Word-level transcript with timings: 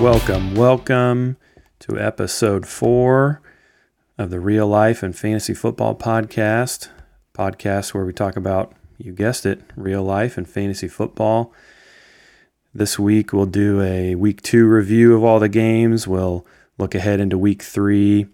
Welcome, 0.00 0.54
welcome 0.54 1.36
to 1.80 1.98
episode 1.98 2.66
four 2.66 3.42
of 4.16 4.30
the 4.30 4.40
Real 4.40 4.66
Life 4.66 5.02
and 5.02 5.14
Fantasy 5.14 5.52
Football 5.52 5.94
Podcast. 5.94 6.88
Podcast 7.34 7.92
where 7.92 8.06
we 8.06 8.14
talk 8.14 8.34
about, 8.34 8.72
you 8.96 9.12
guessed 9.12 9.44
it, 9.44 9.60
real 9.76 10.02
life 10.02 10.38
and 10.38 10.48
fantasy 10.48 10.88
football. 10.88 11.52
This 12.72 12.98
week 12.98 13.34
we'll 13.34 13.44
do 13.44 13.82
a 13.82 14.14
week 14.14 14.40
two 14.40 14.66
review 14.66 15.14
of 15.14 15.22
all 15.22 15.38
the 15.38 15.50
games. 15.50 16.08
We'll 16.08 16.46
look 16.78 16.94
ahead 16.94 17.20
into 17.20 17.36
week 17.36 17.60
three, 17.62 18.26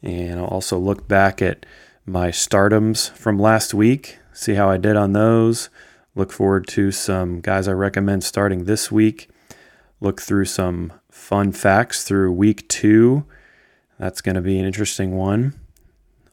and 0.00 0.38
I'll 0.38 0.46
also 0.46 0.78
look 0.78 1.08
back 1.08 1.42
at 1.42 1.66
my 2.06 2.30
start 2.30 2.72
'ems 2.72 3.08
from 3.08 3.36
last 3.36 3.74
week, 3.74 4.20
see 4.32 4.54
how 4.54 4.70
I 4.70 4.76
did 4.76 4.94
on 4.94 5.12
those. 5.12 5.70
Look 6.14 6.30
forward 6.30 6.68
to 6.68 6.92
some 6.92 7.40
guys 7.40 7.66
I 7.66 7.72
recommend 7.72 8.22
starting 8.22 8.66
this 8.66 8.92
week. 8.92 9.28
Look 10.04 10.20
through 10.20 10.44
some 10.44 10.92
fun 11.10 11.52
facts 11.52 12.04
through 12.04 12.30
week 12.32 12.68
two. 12.68 13.24
That's 13.98 14.20
going 14.20 14.34
to 14.34 14.42
be 14.42 14.58
an 14.58 14.66
interesting 14.66 15.16
one. 15.16 15.58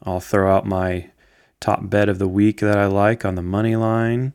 I'll 0.04 0.20
throw 0.20 0.54
out 0.54 0.66
my 0.66 1.10
top 1.62 1.90
bet 1.90 2.10
of 2.10 2.20
the 2.20 2.28
week 2.28 2.60
that 2.60 2.78
I 2.78 2.88
like 2.88 3.24
on 3.24 3.36
the 3.36 3.42
money 3.42 3.78
line. 3.78 4.34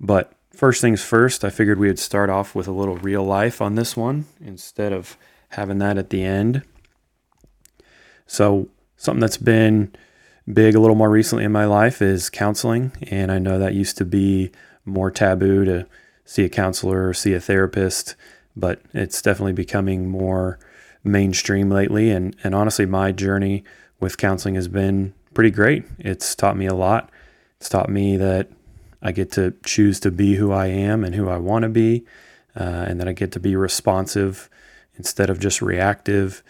But 0.00 0.32
first 0.54 0.80
things 0.80 1.04
first, 1.04 1.44
I 1.44 1.50
figured 1.50 1.78
we 1.78 1.88
would 1.88 1.98
start 1.98 2.30
off 2.30 2.54
with 2.54 2.66
a 2.66 2.72
little 2.72 2.96
real 2.96 3.24
life 3.24 3.60
on 3.60 3.74
this 3.74 3.94
one 3.94 4.24
instead 4.40 4.94
of 4.94 5.18
having 5.50 5.76
that 5.80 5.98
at 5.98 6.08
the 6.08 6.24
end. 6.24 6.62
So, 8.26 8.70
something 8.96 9.20
that's 9.20 9.36
been 9.36 9.94
big 10.50 10.74
a 10.74 10.80
little 10.80 10.96
more 10.96 11.10
recently 11.10 11.44
in 11.44 11.52
my 11.52 11.66
life 11.66 12.00
is 12.00 12.30
counseling. 12.30 12.92
And 13.10 13.30
I 13.30 13.38
know 13.38 13.58
that 13.58 13.74
used 13.74 13.98
to 13.98 14.06
be 14.06 14.50
more 14.86 15.10
taboo 15.10 15.66
to 15.66 15.86
see 16.24 16.44
a 16.44 16.48
counselor 16.48 17.08
or 17.08 17.14
see 17.14 17.34
a 17.34 17.40
therapist, 17.40 18.14
but 18.56 18.80
it's 18.92 19.22
definitely 19.22 19.52
becoming 19.52 20.08
more 20.08 20.58
mainstream 21.04 21.70
lately. 21.70 22.10
And, 22.10 22.36
and 22.44 22.54
honestly, 22.54 22.86
my 22.86 23.12
journey 23.12 23.64
with 24.00 24.18
counseling 24.18 24.54
has 24.54 24.68
been 24.68 25.14
pretty 25.34 25.50
great. 25.50 25.84
It's 25.98 26.34
taught 26.34 26.56
me 26.56 26.66
a 26.66 26.74
lot. 26.74 27.10
It's 27.58 27.68
taught 27.68 27.88
me 27.88 28.16
that 28.16 28.48
I 29.00 29.12
get 29.12 29.32
to 29.32 29.54
choose 29.64 29.98
to 30.00 30.10
be 30.10 30.36
who 30.36 30.52
I 30.52 30.66
am 30.66 31.04
and 31.04 31.14
who 31.14 31.28
I 31.28 31.36
want 31.38 31.64
to 31.64 31.68
be, 31.68 32.04
uh, 32.56 32.84
and 32.88 33.00
that 33.00 33.08
I 33.08 33.12
get 33.12 33.32
to 33.32 33.40
be 33.40 33.56
responsive 33.56 34.48
instead 34.96 35.30
of 35.30 35.40
just 35.40 35.62
reactive. 35.62 36.42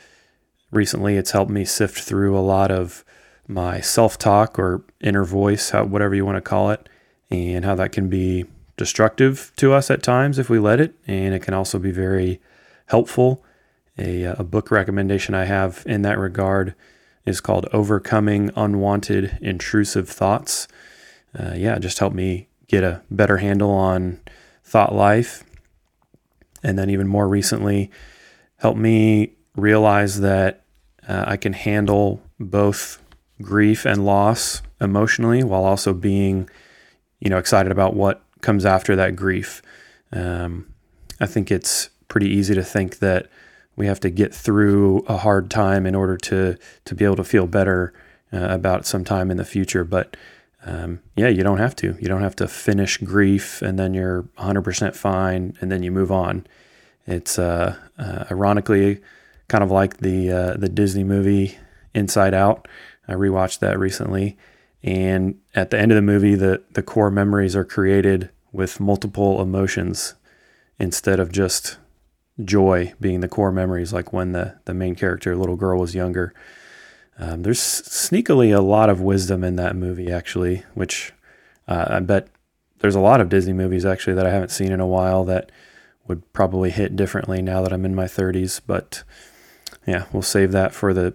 Recently, 0.71 1.17
it's 1.17 1.31
helped 1.31 1.51
me 1.51 1.65
sift 1.65 2.01
through 2.01 2.37
a 2.37 2.41
lot 2.41 2.71
of 2.71 3.05
my 3.49 3.81
self 3.81 4.19
talk 4.19 4.59
or 4.59 4.85
inner 5.01 5.25
voice, 5.25 5.71
how, 5.71 5.85
whatever 5.85 6.15
you 6.15 6.25
want 6.25 6.37
to 6.37 6.43
call 6.43 6.71
it, 6.71 6.89
and 7.31 7.65
how 7.65 7.75
that 7.75 7.93
can 7.93 8.09
be 8.09 8.45
destructive 8.77 9.53
to 9.57 9.73
us 9.73 9.91
at 9.91 10.03
times 10.03 10.39
if 10.39 10.49
we 10.49 10.59
let 10.59 10.81
it. 10.81 10.95
And 11.07 11.35
it 11.35 11.43
can 11.43 11.55
also 11.55 11.79
be 11.79 11.91
very 11.91 12.41
helpful. 12.87 13.45
A, 13.99 14.25
a 14.25 14.45
book 14.45 14.71
recommendation 14.71 15.35
I 15.35 15.45
have 15.45 15.83
in 15.87 16.03
that 16.03 16.19
regard 16.19 16.75
is 17.25 17.41
called 17.41 17.69
Overcoming 17.73 18.51
Unwanted 18.57 19.39
Intrusive 19.41 20.09
Thoughts. 20.09 20.67
Uh, 21.39 21.55
yeah, 21.57 21.79
just 21.79 21.99
helped 21.99 22.17
me 22.17 22.49
get 22.67 22.83
a 22.83 23.03
better 23.11 23.39
handle 23.39 23.71
on 23.71 24.21
thought 24.65 24.95
life. 24.95 25.45
And 26.63 26.79
then, 26.79 26.91
even 26.91 27.09
more 27.09 27.29
recently, 27.29 27.91
helped 28.59 28.79
me 28.79 29.33
realize 29.57 30.21
that 30.21 30.65
uh, 31.07 31.25
I 31.27 31.37
can 31.37 31.53
handle 31.53 32.23
both 32.39 33.03
grief 33.41 33.85
and 33.85 34.07
loss 34.07 34.63
emotionally 34.81 35.43
while 35.43 35.65
also 35.65 35.93
being, 35.93 36.49
you 37.21 37.29
know, 37.29 37.39
excited 37.39 37.73
about 37.73 37.95
what 37.95 38.23
comes 38.43 38.67
after 38.67 38.95
that 38.97 39.17
grief. 39.17 39.63
Um, 40.13 40.73
I 41.21 41.27
think 41.27 41.51
it's 41.51 41.89
pretty 42.09 42.29
easy 42.29 42.55
to 42.55 42.63
think 42.63 42.99
that 42.99 43.29
we 43.75 43.87
have 43.87 44.01
to 44.01 44.11
get 44.11 44.35
through 44.35 44.99
a 45.09 45.17
hard 45.17 45.51
time 45.51 45.87
in 45.87 45.95
order 45.95 46.19
to 46.19 46.59
to 46.85 46.95
be 46.95 47.05
able 47.05 47.17
to 47.17 47.25
feel 47.25 47.47
better 47.47 47.95
uh, 48.33 48.49
about 48.51 48.85
some 48.85 49.05
time 49.05 49.31
in 49.31 49.39
the 49.39 49.45
future. 49.45 49.85
But 49.85 50.17
um, 50.65 51.01
yeah, 51.17 51.29
you 51.29 51.43
don't 51.43 51.59
have 51.59 51.75
to. 51.77 51.97
You 51.99 52.09
don't 52.09 52.23
have 52.23 52.37
to 52.37 52.49
finish 52.49 52.99
grief 52.99 53.63
and 53.63 53.79
then 53.79 53.95
you're 53.95 54.23
100% 54.39 54.95
fine 54.95 55.57
and 55.61 55.73
then 55.73 55.83
you 55.83 55.91
move 55.91 56.13
on. 56.13 56.47
It's 57.07 57.39
uh, 57.39 57.77
uh, 57.99 58.25
ironically 58.31 59.01
kind 59.49 59.65
of 59.65 59.71
like 59.71 59.99
the 59.99 60.31
uh, 60.31 60.57
the 60.57 60.69
Disney 60.69 61.05
movie 61.05 61.59
Inside 61.95 62.35
Out. 62.35 62.69
I 63.09 63.15
rewatched 63.15 63.59
that 63.59 63.79
recently, 63.79 64.37
and 64.83 65.39
at 65.55 65.71
the 65.71 65.79
end 65.79 65.93
of 65.93 65.97
the 65.97 66.03
movie, 66.03 66.35
the 66.35 66.63
the 66.73 66.83
core 66.83 67.11
memories 67.11 67.55
are 67.55 67.65
created 67.65 68.31
with 68.53 68.81
multiple 68.81 69.41
emotions 69.41 70.15
instead 70.79 71.21
of 71.21 71.31
just 71.31 71.79
joy 72.43 72.93
being 73.01 73.21
the 73.21 73.29
core 73.29 73.53
memories, 73.53 73.93
like 73.93 74.13
when 74.13 74.33
the 74.33 74.59
the 74.65 74.75
main 74.75 74.95
character, 74.95 75.37
little 75.37 75.57
girl, 75.57 75.79
was 75.79 75.95
younger. 75.95 76.35
Um, 77.19 77.43
there's 77.43 77.61
sneakily 77.61 78.57
a 78.57 78.61
lot 78.61 78.91
of 78.91 79.01
wisdom 79.01 79.45
in 79.45 79.57
that 79.57 79.77
movie, 79.77 80.11
actually, 80.11 80.65
which 80.75 81.13
uh, 81.69 81.87
I 81.89 82.01
bet 82.01 82.29
there's 82.81 82.95
a 82.95 83.01
lot 83.01 83.21
of 83.21 83.29
Disney 83.29 83.53
movies 83.53 83.85
actually 83.85 84.15
that 84.15 84.27
I 84.27 84.31
haven't 84.31 84.51
seen 84.51 84.73
in 84.73 84.81
a 84.81 84.87
while 84.87 85.25
that 85.25 85.53
would 86.09 86.31
probably 86.33 86.71
hit 86.71 86.97
differently 86.97 87.41
now 87.41 87.63
that 87.63 87.73
I'm 87.73 87.85
in 87.85 87.95
my 87.95 88.07
30s. 88.07 88.61
But 88.67 89.05
yeah, 89.87 90.07
we'll 90.13 90.23
save 90.23 90.53
that 90.53 90.75
for 90.75 90.93
the 90.93 91.15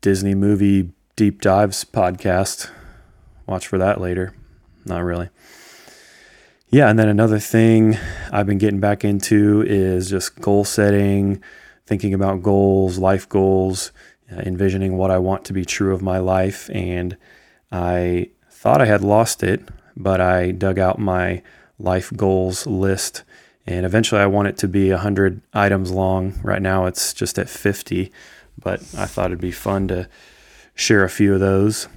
Disney 0.00 0.34
movie 0.34 0.90
deep 1.16 1.40
dives 1.40 1.84
podcast. 1.84 2.70
Watch 3.48 3.66
for 3.66 3.78
that 3.78 3.98
later. 3.98 4.34
Not 4.84 5.02
really. 5.02 5.30
Yeah, 6.68 6.90
and 6.90 6.98
then 6.98 7.08
another 7.08 7.38
thing 7.38 7.96
I've 8.30 8.44
been 8.44 8.58
getting 8.58 8.78
back 8.78 9.06
into 9.06 9.64
is 9.66 10.10
just 10.10 10.38
goal 10.38 10.64
setting, 10.64 11.42
thinking 11.86 12.12
about 12.12 12.42
goals, 12.42 12.98
life 12.98 13.26
goals, 13.26 13.90
uh, 14.30 14.40
envisioning 14.40 14.98
what 14.98 15.10
I 15.10 15.16
want 15.16 15.46
to 15.46 15.54
be 15.54 15.64
true 15.64 15.94
of 15.94 16.02
my 16.02 16.18
life. 16.18 16.68
And 16.74 17.16
I 17.72 18.28
thought 18.50 18.82
I 18.82 18.86
had 18.86 19.00
lost 19.02 19.42
it, 19.42 19.62
but 19.96 20.20
I 20.20 20.50
dug 20.50 20.78
out 20.78 20.98
my 20.98 21.42
life 21.78 22.12
goals 22.14 22.66
list. 22.66 23.22
And 23.66 23.86
eventually 23.86 24.20
I 24.20 24.26
want 24.26 24.48
it 24.48 24.58
to 24.58 24.68
be 24.68 24.90
100 24.90 25.40
items 25.54 25.90
long. 25.90 26.34
Right 26.42 26.60
now 26.60 26.84
it's 26.84 27.14
just 27.14 27.38
at 27.38 27.48
50, 27.48 28.12
but 28.62 28.80
I 28.94 29.06
thought 29.06 29.26
it'd 29.26 29.40
be 29.40 29.52
fun 29.52 29.88
to 29.88 30.06
share 30.74 31.02
a 31.02 31.08
few 31.08 31.32
of 31.32 31.40
those. 31.40 31.88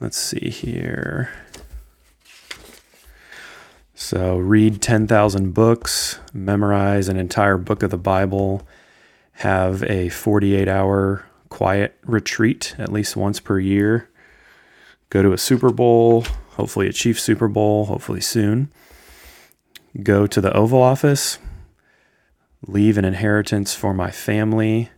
Let's 0.00 0.16
see 0.16 0.50
here. 0.50 1.30
So, 3.94 4.38
read 4.38 4.82
10,000 4.82 5.54
books, 5.54 6.18
memorize 6.32 7.08
an 7.08 7.16
entire 7.16 7.56
book 7.56 7.82
of 7.82 7.90
the 7.90 7.96
Bible, 7.96 8.66
have 9.34 9.84
a 9.84 10.08
48 10.08 10.68
hour 10.68 11.24
quiet 11.48 11.96
retreat 12.04 12.74
at 12.76 12.92
least 12.92 13.16
once 13.16 13.38
per 13.38 13.60
year, 13.60 14.10
go 15.10 15.22
to 15.22 15.32
a 15.32 15.38
Super 15.38 15.70
Bowl, 15.70 16.24
hopefully 16.50 16.88
a 16.88 16.92
Chiefs 16.92 17.22
Super 17.22 17.46
Bowl, 17.46 17.86
hopefully 17.86 18.20
soon, 18.20 18.72
go 20.02 20.26
to 20.26 20.40
the 20.40 20.52
Oval 20.52 20.82
Office, 20.82 21.38
leave 22.66 22.98
an 22.98 23.04
inheritance 23.04 23.74
for 23.74 23.94
my 23.94 24.10
family, 24.10 24.90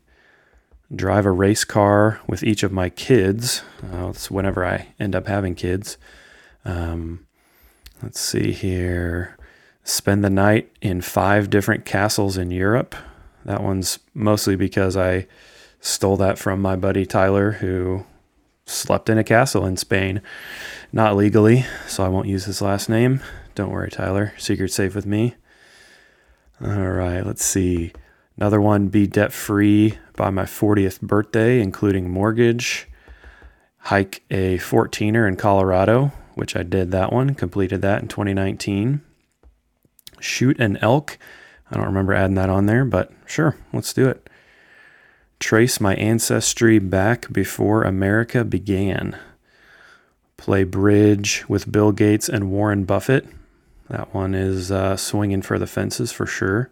drive 0.94 1.26
a 1.26 1.30
race 1.30 1.64
car 1.64 2.20
with 2.26 2.42
each 2.42 2.62
of 2.62 2.72
my 2.72 2.88
kids. 2.88 3.62
Uh, 3.92 4.12
whenever 4.28 4.64
I 4.64 4.88
end 4.98 5.14
up 5.14 5.26
having 5.26 5.54
kids. 5.54 5.98
Um, 6.64 7.26
Let's 8.02 8.20
see 8.20 8.52
here. 8.52 9.36
Spend 9.82 10.22
the 10.22 10.30
night 10.30 10.70
in 10.82 11.00
five 11.00 11.48
different 11.48 11.84
castles 11.84 12.36
in 12.36 12.50
Europe. 12.50 12.94
That 13.44 13.62
one's 13.62 13.98
mostly 14.12 14.56
because 14.56 14.96
I 14.96 15.26
stole 15.80 16.16
that 16.18 16.38
from 16.38 16.60
my 16.60 16.76
buddy 16.76 17.06
Tyler, 17.06 17.52
who 17.52 18.04
slept 18.66 19.08
in 19.08 19.16
a 19.16 19.24
castle 19.24 19.64
in 19.64 19.76
Spain, 19.76 20.20
not 20.92 21.16
legally, 21.16 21.64
so 21.86 22.04
I 22.04 22.08
won't 22.08 22.28
use 22.28 22.44
his 22.44 22.60
last 22.60 22.88
name. 22.88 23.22
Don't 23.54 23.70
worry, 23.70 23.90
Tyler. 23.90 24.34
Secret 24.36 24.72
safe 24.72 24.94
with 24.94 25.06
me. 25.06 25.36
All 26.60 26.90
right, 26.90 27.24
let's 27.24 27.44
see. 27.44 27.92
Another 28.36 28.60
one 28.60 28.88
be 28.88 29.06
debt 29.06 29.32
free 29.32 29.98
by 30.16 30.30
my 30.30 30.44
40th 30.44 31.00
birthday, 31.00 31.60
including 31.60 32.10
mortgage. 32.10 32.88
Hike 33.78 34.24
a 34.30 34.58
14er 34.58 35.28
in 35.28 35.36
Colorado 35.36 36.12
which 36.36 36.54
I 36.54 36.62
did 36.62 36.90
that 36.90 37.12
one, 37.14 37.34
completed 37.34 37.80
that 37.80 38.02
in 38.02 38.08
2019. 38.08 39.00
Shoot 40.20 40.60
an 40.60 40.76
elk. 40.82 41.18
I 41.70 41.76
don't 41.76 41.86
remember 41.86 42.12
adding 42.12 42.34
that 42.34 42.50
on 42.50 42.66
there, 42.66 42.84
but 42.84 43.10
sure, 43.24 43.56
let's 43.72 43.94
do 43.94 44.06
it. 44.06 44.28
Trace 45.40 45.80
my 45.80 45.94
ancestry 45.94 46.78
back 46.78 47.32
before 47.32 47.84
America 47.84 48.44
began. 48.44 49.18
Play 50.36 50.64
bridge 50.64 51.46
with 51.48 51.72
Bill 51.72 51.90
Gates 51.90 52.28
and 52.28 52.50
Warren 52.50 52.84
Buffett. 52.84 53.26
That 53.88 54.12
one 54.12 54.34
is 54.34 54.70
uh, 54.70 54.98
swinging 54.98 55.40
for 55.40 55.58
the 55.58 55.66
fences 55.66 56.12
for 56.12 56.26
sure. 56.26 56.70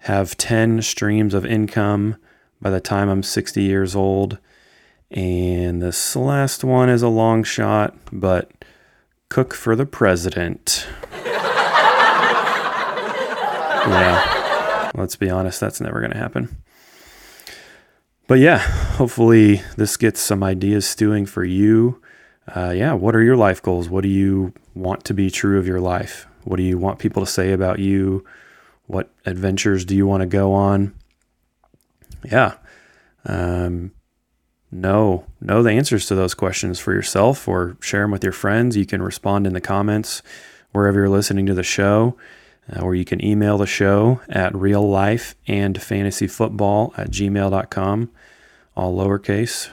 Have 0.00 0.36
10 0.36 0.82
streams 0.82 1.32
of 1.32 1.46
income 1.46 2.16
by 2.64 2.70
the 2.70 2.80
time 2.80 3.10
I'm 3.10 3.22
60 3.22 3.62
years 3.62 3.94
old. 3.94 4.38
And 5.10 5.82
this 5.82 6.16
last 6.16 6.64
one 6.64 6.88
is 6.88 7.02
a 7.02 7.08
long 7.08 7.44
shot, 7.44 7.94
but 8.10 8.50
cook 9.28 9.52
for 9.52 9.76
the 9.76 9.84
president. 9.84 10.86
yeah. 13.86 14.90
Let's 14.94 15.14
be 15.14 15.28
honest, 15.28 15.60
that's 15.60 15.78
never 15.78 16.00
going 16.00 16.12
to 16.12 16.18
happen. 16.18 16.56
But 18.28 18.38
yeah, 18.38 18.60
hopefully 18.96 19.60
this 19.76 19.98
gets 19.98 20.20
some 20.20 20.42
ideas 20.42 20.86
stewing 20.86 21.26
for 21.26 21.44
you. 21.44 22.00
Uh, 22.48 22.72
yeah, 22.74 22.94
what 22.94 23.14
are 23.14 23.22
your 23.22 23.36
life 23.36 23.60
goals? 23.60 23.90
What 23.90 24.04
do 24.04 24.08
you 24.08 24.54
want 24.74 25.04
to 25.04 25.12
be 25.12 25.30
true 25.30 25.58
of 25.58 25.66
your 25.66 25.80
life? 25.80 26.26
What 26.44 26.56
do 26.56 26.62
you 26.62 26.78
want 26.78 26.98
people 26.98 27.26
to 27.26 27.30
say 27.30 27.52
about 27.52 27.78
you? 27.78 28.24
What 28.86 29.10
adventures 29.26 29.84
do 29.84 29.94
you 29.94 30.06
want 30.06 30.22
to 30.22 30.26
go 30.26 30.54
on? 30.54 30.94
Yeah. 32.24 32.54
Um, 33.24 33.92
know 34.74 35.24
know 35.40 35.62
the 35.62 35.70
answers 35.70 36.06
to 36.06 36.16
those 36.16 36.34
questions 36.34 36.80
for 36.80 36.92
yourself 36.92 37.46
or 37.46 37.76
share 37.80 38.02
them 38.02 38.10
with 38.10 38.24
your 38.24 38.32
friends. 38.32 38.76
You 38.76 38.86
can 38.86 39.00
respond 39.00 39.46
in 39.46 39.52
the 39.52 39.60
comments 39.60 40.20
wherever 40.72 40.98
you're 40.98 41.08
listening 41.08 41.46
to 41.46 41.54
the 41.54 41.62
show, 41.62 42.16
uh, 42.74 42.80
or 42.80 42.94
you 42.94 43.04
can 43.04 43.24
email 43.24 43.56
the 43.56 43.66
show 43.66 44.20
at 44.28 44.54
real 44.54 44.86
life 44.86 45.36
and 45.46 45.80
fantasy 45.80 46.26
football 46.26 46.92
at 46.96 47.10
gmail.com, 47.10 48.10
all 48.76 48.96
lowercase. 48.96 49.70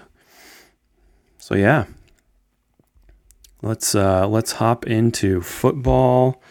So 1.40 1.56
yeah, 1.56 1.86
let's 3.64 3.96
uh, 3.96 4.28
let's 4.28 4.54
hop 4.54 4.86
into 4.86 5.42
football. 5.42 6.42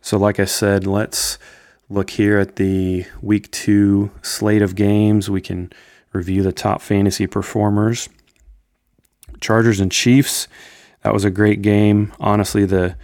So 0.00 0.18
like 0.18 0.40
I 0.40 0.46
said, 0.46 0.86
let's 0.86 1.38
look 1.94 2.10
here 2.10 2.38
at 2.38 2.56
the 2.56 3.06
week 3.22 3.50
two 3.52 4.10
slate 4.20 4.62
of 4.62 4.74
games. 4.74 5.30
We 5.30 5.40
can 5.40 5.72
review 6.12 6.42
the 6.42 6.52
top 6.52 6.82
fantasy 6.82 7.26
performers. 7.26 8.08
Chargers 9.40 9.80
and 9.80 9.92
Chiefs. 9.92 10.48
That 11.02 11.12
was 11.12 11.24
a 11.24 11.30
great 11.30 11.62
game. 11.62 12.12
Honestly, 12.18 12.64
the 12.64 12.96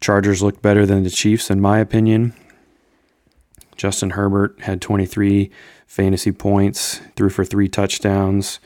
Chargers 0.00 0.42
looked 0.42 0.62
better 0.62 0.84
than 0.84 1.04
the 1.04 1.10
Chiefs, 1.10 1.50
in 1.50 1.60
my 1.60 1.78
opinion. 1.78 2.34
Justin 3.76 4.10
Herbert 4.10 4.60
had 4.60 4.80
23 4.80 5.50
fantasy 5.86 6.32
points, 6.32 7.00
threw 7.16 7.30
for 7.30 7.44
three 7.44 7.68
touchdowns. 7.68 8.60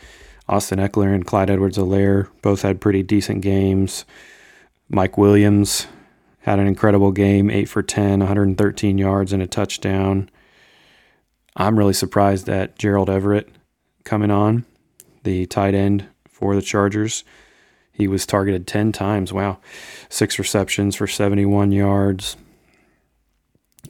Austin 0.49 0.79
Ekeler 0.79 1.15
and 1.15 1.27
Clyde 1.27 1.51
Edwards 1.51 1.77
Helaire 1.77 2.29
both 2.41 2.63
had 2.63 2.81
pretty 2.81 3.03
decent 3.03 3.43
games. 3.43 4.05
Mike 4.89 5.19
Williams 5.19 5.87
had 6.49 6.59
an 6.59 6.67
incredible 6.67 7.13
game, 7.13 7.51
8 7.51 7.69
for 7.69 7.83
10, 7.83 8.21
113 8.21 8.97
yards 8.97 9.35
and 9.35 9.43
a 9.43 9.47
touchdown. 9.47 10.31
I'm 11.55 11.79
really 11.79 11.93
surprised 11.93 12.49
at 12.49 12.79
Gerald 12.79 13.11
Everett 13.11 13.51
coming 14.05 14.31
on, 14.31 14.65
the 15.25 15.45
tight 15.45 15.75
end 15.75 16.09
for 16.27 16.55
the 16.55 16.63
Chargers. 16.63 17.23
He 17.93 18.09
was 18.09 18.25
targeted 18.25 18.67
10 18.67 18.93
times. 18.93 19.31
Wow. 19.31 19.59
Six 20.09 20.39
receptions 20.39 20.97
for 20.97 21.07
71 21.07 21.71
yards. 21.71 22.39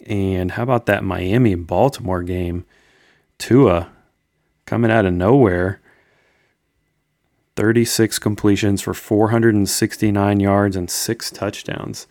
And 0.06 0.50
how 0.52 0.64
about 0.64 0.86
that 0.86 1.04
Miami 1.04 1.54
Baltimore 1.54 2.24
game? 2.24 2.64
Tua 3.38 3.92
coming 4.66 4.90
out 4.90 5.06
of 5.06 5.12
nowhere. 5.12 5.80
36 7.54 8.18
completions 8.18 8.82
for 8.82 8.94
469 8.94 10.40
yards 10.40 10.74
and 10.74 10.90
six 10.90 11.30
touchdowns. 11.30 12.08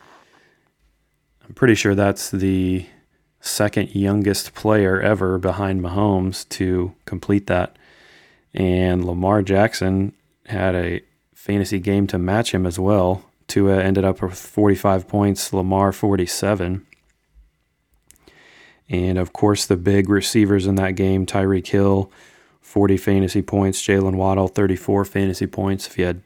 I'm 1.47 1.53
pretty 1.53 1.75
sure 1.75 1.95
that's 1.95 2.29
the 2.29 2.85
second 3.39 3.95
youngest 3.95 4.53
player 4.53 4.99
ever 4.99 5.37
behind 5.37 5.81
Mahomes 5.81 6.47
to 6.49 6.93
complete 7.05 7.47
that. 7.47 7.77
And 8.53 9.05
Lamar 9.05 9.41
Jackson 9.41 10.13
had 10.47 10.75
a 10.75 11.01
fantasy 11.33 11.79
game 11.79 12.07
to 12.07 12.17
match 12.17 12.53
him 12.53 12.65
as 12.65 12.77
well. 12.77 13.23
Tua 13.47 13.81
ended 13.81 14.03
up 14.03 14.21
with 14.21 14.37
45 14.37 15.07
points, 15.07 15.53
Lamar 15.53 15.93
47. 15.93 16.85
And 18.89 19.17
of 19.17 19.31
course, 19.31 19.65
the 19.65 19.77
big 19.77 20.09
receivers 20.09 20.67
in 20.67 20.75
that 20.75 20.95
game 20.95 21.25
Tyreek 21.25 21.67
Hill, 21.67 22.11
40 22.59 22.97
fantasy 22.97 23.41
points, 23.41 23.81
Jaylen 23.81 24.15
Waddle, 24.15 24.49
34 24.49 25.05
fantasy 25.05 25.47
points. 25.47 25.87
If 25.87 25.97
you 25.97 26.05
had 26.05 26.21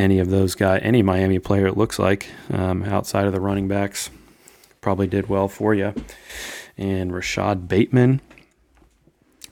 any 0.00 0.18
of 0.18 0.30
those 0.30 0.54
guys, 0.54 0.80
any 0.82 1.02
Miami 1.02 1.38
player, 1.38 1.66
it 1.66 1.76
looks 1.76 1.98
like, 1.98 2.30
um, 2.50 2.82
outside 2.84 3.26
of 3.26 3.32
the 3.32 3.40
running 3.40 3.68
backs, 3.68 4.10
probably 4.80 5.06
did 5.06 5.28
well 5.28 5.46
for 5.46 5.74
you. 5.74 5.92
And 6.78 7.12
Rashod 7.12 7.68
Bateman, 7.68 8.22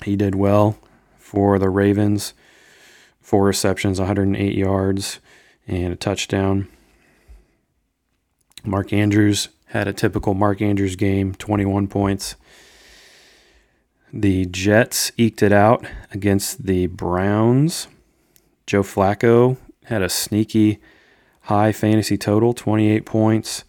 he 0.05 0.17
did 0.17 0.35
well 0.35 0.79
for 1.19 1.59
the 1.59 1.69
Ravens. 1.69 2.33
Four 3.21 3.45
receptions, 3.45 3.99
108 3.99 4.55
yards, 4.55 5.21
and 5.67 5.93
a 5.93 5.97
touchdown. 5.97 6.67
Mark 8.65 8.93
Andrews 8.93 9.51
had 9.67 9.87
a 9.87 9.93
typical 9.93 10.33
Mark 10.33 10.62
Andrews 10.62 10.97
game, 10.97 11.35
21 11.35 11.89
points. 11.89 12.37
The 14.11 14.47
Jets 14.47 15.12
eked 15.19 15.43
it 15.43 15.53
out 15.53 15.87
against 16.11 16.65
the 16.65 16.87
Browns. 16.87 17.89
Joe 18.67 18.83
Flacco 18.83 19.59
had 19.88 20.02
a 20.02 20.08
sneaky 20.08 20.79
high 21.43 21.73
fantasy 21.73 22.19
total, 22.19 22.52
28 22.52 23.06
points. 23.06 23.64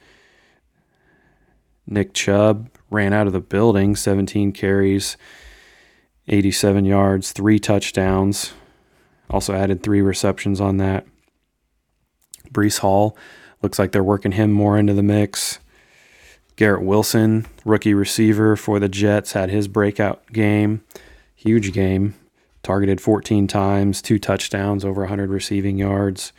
Nick 1.88 2.14
Chubb 2.14 2.70
ran 2.90 3.14
out 3.14 3.26
of 3.26 3.34
the 3.34 3.40
building, 3.40 3.96
17 3.96 4.52
carries, 4.52 5.16
87 6.28 6.86
yards, 6.86 7.32
three 7.32 7.58
touchdowns. 7.58 8.54
Also 9.30 9.54
added 9.54 9.82
three 9.82 10.02
receptions 10.02 10.60
on 10.60 10.78
that. 10.78 11.06
Breece 12.52 12.80
Hall 12.80 13.18
looks 13.62 13.80
like 13.80 13.92
they're 13.92 14.04
working 14.04 14.34
him 14.34 14.52
more 14.52 14.78
into 14.78 14.94
the 14.94 15.04
mix. 15.04 15.60
Garrett 16.58 16.84
Wilson, 16.84 17.46
rookie 17.64 17.94
receiver 17.94 18.58
for 18.58 18.80
the 18.80 18.90
Jets, 18.90 19.32
had 19.32 19.50
his 19.50 19.70
breakout 19.70 20.22
game. 20.34 20.84
Huge 21.36 21.72
game. 21.72 22.16
Targeted 22.64 23.00
14 23.02 23.48
times, 23.48 24.02
two 24.02 24.20
touchdowns, 24.20 24.84
over 24.84 25.02
100 25.02 25.30
receiving 25.30 25.78
yards. 25.78 26.34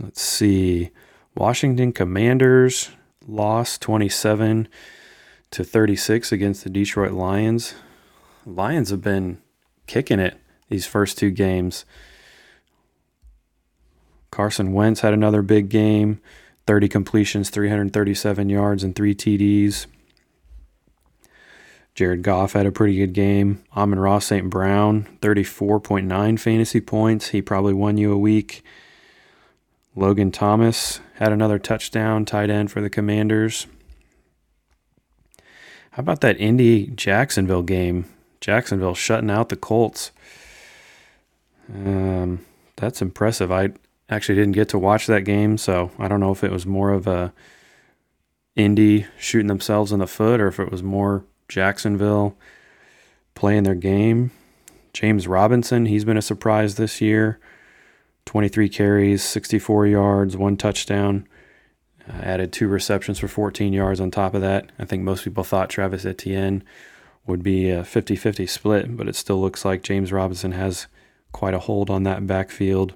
Let's 0.00 0.22
see. 0.22 0.90
Washington 1.36 1.92
Commanders 1.92 2.90
lost 3.26 3.82
27 3.82 4.68
to 5.50 5.64
36 5.64 6.32
against 6.32 6.64
the 6.64 6.70
Detroit 6.70 7.12
Lions. 7.12 7.74
Lions 8.46 8.90
have 8.90 9.02
been 9.02 9.40
kicking 9.86 10.18
it 10.18 10.38
these 10.68 10.86
first 10.86 11.18
two 11.18 11.30
games. 11.30 11.84
Carson 14.30 14.72
Wentz 14.72 15.00
had 15.00 15.14
another 15.14 15.42
big 15.42 15.68
game 15.68 16.20
30 16.66 16.88
completions, 16.88 17.50
337 17.50 18.48
yards, 18.48 18.82
and 18.82 18.94
three 18.94 19.14
TDs. 19.14 19.86
Jared 21.94 22.22
Goff 22.22 22.54
had 22.54 22.66
a 22.66 22.72
pretty 22.72 22.96
good 22.96 23.12
game. 23.12 23.62
Amon-Ra 23.76 24.18
St. 24.18 24.50
Brown, 24.50 25.06
34.9 25.20 26.40
fantasy 26.40 26.80
points. 26.80 27.28
He 27.28 27.40
probably 27.40 27.72
won 27.72 27.96
you 27.96 28.12
a 28.12 28.18
week. 28.18 28.64
Logan 29.94 30.32
Thomas 30.32 31.00
had 31.14 31.32
another 31.32 31.58
touchdown, 31.58 32.24
tight 32.24 32.50
end 32.50 32.72
for 32.72 32.80
the 32.80 32.90
Commanders. 32.90 33.68
How 35.92 36.00
about 36.00 36.20
that 36.22 36.40
Indy 36.40 36.88
Jacksonville 36.88 37.62
game? 37.62 38.06
Jacksonville 38.40 38.96
shutting 38.96 39.30
out 39.30 39.48
the 39.48 39.56
Colts. 39.56 40.10
Um, 41.72 42.44
that's 42.74 43.00
impressive. 43.00 43.52
I 43.52 43.70
actually 44.10 44.34
didn't 44.34 44.52
get 44.52 44.68
to 44.70 44.78
watch 44.78 45.06
that 45.06 45.22
game, 45.22 45.56
so 45.56 45.92
I 45.96 46.08
don't 46.08 46.18
know 46.18 46.32
if 46.32 46.42
it 46.42 46.50
was 46.50 46.66
more 46.66 46.90
of 46.90 47.06
a 47.06 47.32
Indy 48.56 49.06
shooting 49.16 49.46
themselves 49.46 49.92
in 49.92 50.00
the 50.00 50.08
foot 50.08 50.40
or 50.40 50.48
if 50.48 50.58
it 50.58 50.72
was 50.72 50.82
more 50.82 51.24
Jacksonville 51.48 52.36
playing 53.34 53.64
their 53.64 53.74
game. 53.74 54.30
James 54.92 55.26
Robinson, 55.26 55.86
he's 55.86 56.04
been 56.04 56.16
a 56.16 56.22
surprise 56.22 56.76
this 56.76 57.00
year. 57.00 57.38
23 58.26 58.68
carries, 58.68 59.22
64 59.22 59.86
yards, 59.86 60.36
one 60.36 60.56
touchdown. 60.56 61.26
Uh, 62.08 62.12
added 62.12 62.52
two 62.52 62.68
receptions 62.68 63.18
for 63.18 63.28
14 63.28 63.72
yards 63.72 64.00
on 64.00 64.10
top 64.10 64.34
of 64.34 64.40
that. 64.42 64.70
I 64.78 64.84
think 64.84 65.02
most 65.02 65.24
people 65.24 65.44
thought 65.44 65.70
Travis 65.70 66.04
Etienne 66.04 66.62
would 67.26 67.42
be 67.42 67.70
a 67.70 67.84
50 67.84 68.16
50 68.16 68.46
split, 68.46 68.96
but 68.96 69.08
it 69.08 69.16
still 69.16 69.40
looks 69.40 69.64
like 69.64 69.82
James 69.82 70.12
Robinson 70.12 70.52
has 70.52 70.86
quite 71.32 71.54
a 71.54 71.58
hold 71.58 71.90
on 71.90 72.02
that 72.04 72.26
backfield. 72.26 72.94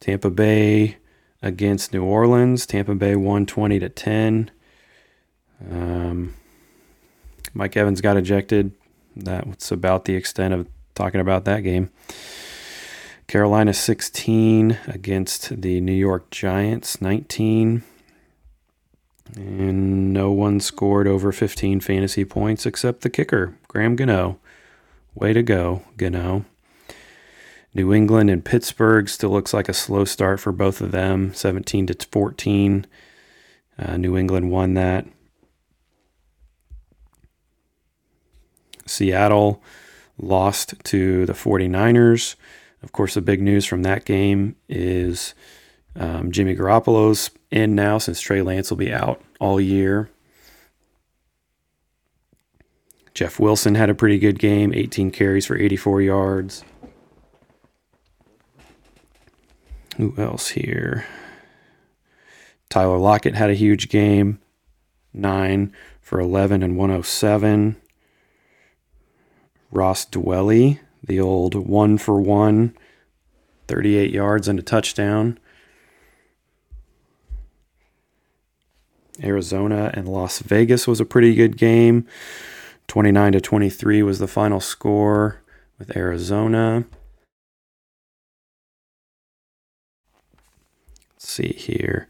Tampa 0.00 0.30
Bay 0.30 0.96
against 1.42 1.92
New 1.92 2.04
Orleans. 2.04 2.66
Tampa 2.66 2.94
Bay 2.94 3.16
120 3.16 3.78
to 3.78 3.88
10. 3.88 4.50
Um, 5.70 6.34
Mike 7.54 7.76
Evans 7.76 8.00
got 8.00 8.16
ejected. 8.16 8.72
That's 9.16 9.72
about 9.72 10.04
the 10.04 10.14
extent 10.14 10.54
of 10.54 10.68
talking 10.94 11.20
about 11.20 11.44
that 11.44 11.60
game. 11.60 11.90
Carolina 13.26 13.74
16 13.74 14.78
against 14.86 15.60
the 15.60 15.80
New 15.80 15.92
York 15.92 16.30
Giants 16.30 17.02
19. 17.02 17.82
And 19.36 20.12
no 20.14 20.30
one 20.30 20.60
scored 20.60 21.06
over 21.06 21.32
15 21.32 21.80
fantasy 21.80 22.24
points 22.24 22.64
except 22.64 23.02
the 23.02 23.10
kicker, 23.10 23.54
Graham 23.68 23.96
Gano. 23.96 24.38
Way 25.14 25.34
to 25.34 25.42
go, 25.42 25.82
Gano. 25.96 26.46
New 27.74 27.92
England 27.92 28.30
and 28.30 28.44
Pittsburgh 28.44 29.08
still 29.08 29.30
looks 29.30 29.52
like 29.52 29.68
a 29.68 29.74
slow 29.74 30.04
start 30.04 30.40
for 30.40 30.52
both 30.52 30.80
of 30.80 30.90
them, 30.90 31.34
17 31.34 31.86
to 31.88 32.06
14. 32.10 32.86
Uh, 33.78 33.96
New 33.98 34.16
England 34.16 34.50
won 34.50 34.74
that. 34.74 35.06
Seattle 38.88 39.62
lost 40.18 40.74
to 40.84 41.26
the 41.26 41.32
49ers. 41.32 42.34
Of 42.82 42.92
course, 42.92 43.14
the 43.14 43.20
big 43.20 43.40
news 43.40 43.64
from 43.64 43.82
that 43.82 44.04
game 44.04 44.56
is 44.68 45.34
um, 45.96 46.30
Jimmy 46.30 46.54
Garoppolo's 46.54 47.30
in 47.50 47.74
now 47.74 47.98
since 47.98 48.20
Trey 48.20 48.42
Lance 48.42 48.70
will 48.70 48.76
be 48.76 48.92
out 48.92 49.20
all 49.40 49.60
year. 49.60 50.10
Jeff 53.14 53.40
Wilson 53.40 53.74
had 53.74 53.90
a 53.90 53.94
pretty 53.94 54.18
good 54.18 54.38
game, 54.38 54.72
18 54.72 55.10
carries 55.10 55.44
for 55.44 55.56
84 55.56 56.02
yards. 56.02 56.64
Who 59.96 60.14
else 60.16 60.50
here? 60.50 61.04
Tyler 62.68 62.98
Lockett 62.98 63.34
had 63.34 63.50
a 63.50 63.54
huge 63.54 63.88
game, 63.88 64.38
9 65.12 65.72
for 66.00 66.20
11 66.20 66.62
and 66.62 66.76
107. 66.76 67.76
Ross 69.70 70.06
Dwelley, 70.06 70.80
the 71.02 71.20
old 71.20 71.54
one 71.54 71.98
for 71.98 72.20
one, 72.20 72.74
38 73.66 74.10
yards 74.10 74.48
and 74.48 74.58
a 74.58 74.62
touchdown. 74.62 75.38
Arizona 79.22 79.90
and 79.94 80.08
Las 80.08 80.38
Vegas 80.40 80.86
was 80.86 81.00
a 81.00 81.04
pretty 81.04 81.34
good 81.34 81.56
game. 81.56 82.06
29 82.86 83.32
to 83.32 83.40
23 83.40 84.02
was 84.02 84.18
the 84.18 84.26
final 84.26 84.60
score 84.60 85.42
with 85.78 85.94
Arizona. 85.96 86.84
Let's 91.14 91.28
see 91.28 91.48
here. 91.48 92.08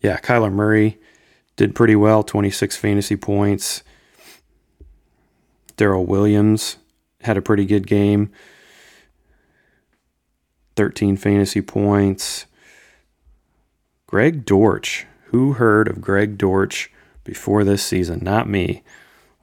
Yeah, 0.00 0.18
Kyler 0.18 0.52
Murray 0.52 0.98
did 1.56 1.74
pretty 1.74 1.94
well, 1.94 2.22
26 2.22 2.76
fantasy 2.76 3.16
points. 3.16 3.82
Darrel 5.76 6.06
Williams 6.06 6.76
had 7.22 7.36
a 7.36 7.42
pretty 7.42 7.64
good 7.64 7.86
game, 7.86 8.30
13 10.76 11.16
fantasy 11.16 11.60
points. 11.60 12.46
Greg 14.06 14.44
Dortch, 14.44 15.06
who 15.26 15.54
heard 15.54 15.88
of 15.88 16.00
Greg 16.00 16.36
Dortch 16.36 16.90
before 17.24 17.64
this 17.64 17.82
season? 17.82 18.20
Not 18.22 18.48
me 18.48 18.82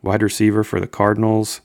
wide 0.02 0.24
receiver 0.24 0.64
for 0.64 0.80
the 0.80 0.88
Cardinals. 0.88 1.62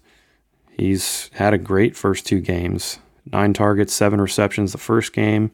He's 0.70 1.30
had 1.34 1.54
a 1.54 1.58
great 1.58 1.96
first 1.96 2.26
two 2.26 2.40
games 2.40 2.98
nine 3.32 3.54
targets, 3.54 3.94
seven 3.94 4.20
receptions 4.20 4.72
the 4.72 4.78
first 4.78 5.12
game. 5.12 5.50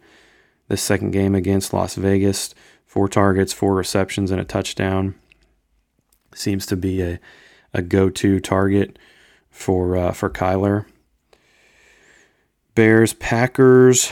The 0.69 0.77
second 0.77 1.13
game 1.13 1.35
against 1.35 1.73
Las 1.73 1.95
Vegas, 1.95 2.55
four 2.87 3.09
targets, 3.09 3.53
four 3.53 3.75
receptions, 3.75 4.31
and 4.31 4.41
a 4.41 4.45
touchdown. 4.45 5.15
Seems 6.35 6.65
to 6.67 6.77
be 6.77 7.03
a, 7.03 7.21
a 7.73 7.83
go 7.83 8.11
to 8.11 8.41
target 8.41 8.99
for, 9.51 9.97
uh, 9.97 10.13
for 10.13 10.31
Kyler. 10.31 10.87
Bears, 12.75 13.13
Packers. 13.15 14.11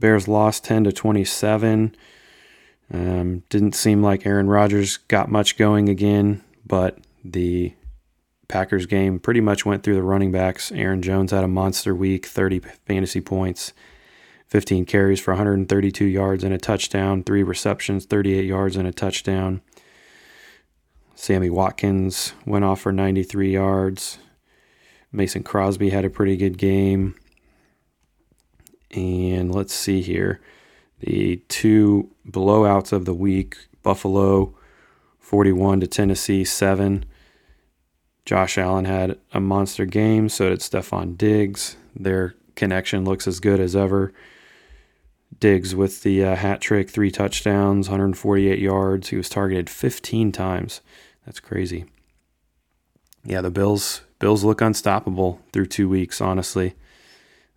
Bears 0.00 0.28
lost 0.28 0.64
10 0.64 0.84
to 0.84 0.92
27. 0.92 1.94
Um, 2.92 3.42
didn't 3.48 3.74
seem 3.74 4.02
like 4.02 4.26
Aaron 4.26 4.48
Rodgers 4.48 4.96
got 4.96 5.30
much 5.30 5.56
going 5.56 5.88
again, 5.88 6.42
but 6.66 6.98
the 7.24 7.74
Packers 8.48 8.86
game 8.86 9.18
pretty 9.18 9.40
much 9.40 9.66
went 9.66 9.82
through 9.82 9.94
the 9.94 10.02
running 10.02 10.32
backs. 10.32 10.72
Aaron 10.72 11.02
Jones 11.02 11.32
had 11.32 11.44
a 11.44 11.48
monster 11.48 11.94
week, 11.94 12.26
30 12.26 12.60
fantasy 12.86 13.20
points, 13.20 13.74
15 14.46 14.86
carries 14.86 15.20
for 15.20 15.32
132 15.32 16.04
yards 16.06 16.42
and 16.44 16.54
a 16.54 16.58
touchdown, 16.58 17.22
three 17.22 17.42
receptions, 17.42 18.06
38 18.06 18.46
yards 18.46 18.76
and 18.76 18.88
a 18.88 18.92
touchdown. 18.92 19.60
Sammy 21.20 21.50
Watkins 21.50 22.32
went 22.46 22.64
off 22.64 22.80
for 22.80 22.92
93 22.92 23.52
yards. 23.52 24.18
Mason 25.10 25.42
Crosby 25.42 25.90
had 25.90 26.04
a 26.04 26.10
pretty 26.10 26.36
good 26.36 26.56
game. 26.56 27.16
And 28.92 29.52
let's 29.52 29.74
see 29.74 30.00
here. 30.00 30.40
The 31.00 31.42
two 31.48 32.14
blowouts 32.26 32.92
of 32.92 33.04
the 33.04 33.12
week 33.12 33.56
Buffalo 33.82 34.54
41 35.18 35.80
to 35.80 35.88
Tennessee 35.88 36.44
7. 36.44 37.04
Josh 38.24 38.56
Allen 38.56 38.84
had 38.84 39.18
a 39.32 39.40
monster 39.40 39.86
game, 39.86 40.28
so 40.28 40.48
did 40.48 40.60
Stefon 40.60 41.18
Diggs. 41.18 41.76
Their 41.96 42.36
connection 42.54 43.04
looks 43.04 43.26
as 43.26 43.40
good 43.40 43.58
as 43.58 43.74
ever. 43.74 44.12
Diggs 45.40 45.74
with 45.74 46.04
the 46.04 46.24
uh, 46.24 46.36
hat 46.36 46.60
trick, 46.60 46.88
three 46.88 47.10
touchdowns, 47.10 47.88
148 47.88 48.60
yards. 48.60 49.08
He 49.08 49.16
was 49.16 49.28
targeted 49.28 49.68
15 49.68 50.30
times. 50.30 50.80
That's 51.28 51.40
crazy. 51.40 51.84
Yeah, 53.22 53.42
the 53.42 53.50
Bills 53.50 54.00
Bills 54.18 54.44
look 54.44 54.62
unstoppable 54.62 55.42
through 55.52 55.66
two 55.66 55.86
weeks. 55.86 56.22
Honestly, 56.22 56.74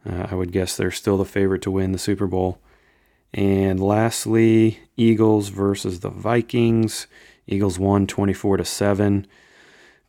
uh, 0.06 0.28
I 0.30 0.36
would 0.36 0.52
guess 0.52 0.76
they're 0.76 0.92
still 0.92 1.18
the 1.18 1.24
favorite 1.24 1.62
to 1.62 1.72
win 1.72 1.94
the 1.94 1.98
Super 1.98 2.28
Bowl. 2.28 2.60
And 3.34 3.80
lastly, 3.80 4.82
Eagles 4.98 5.48
versus 5.48 6.02
the 6.02 6.10
Vikings. 6.10 7.08
Eagles 7.48 7.80
won 7.80 8.08
24 8.08 8.58
to 8.58 8.66
7. 8.66 9.26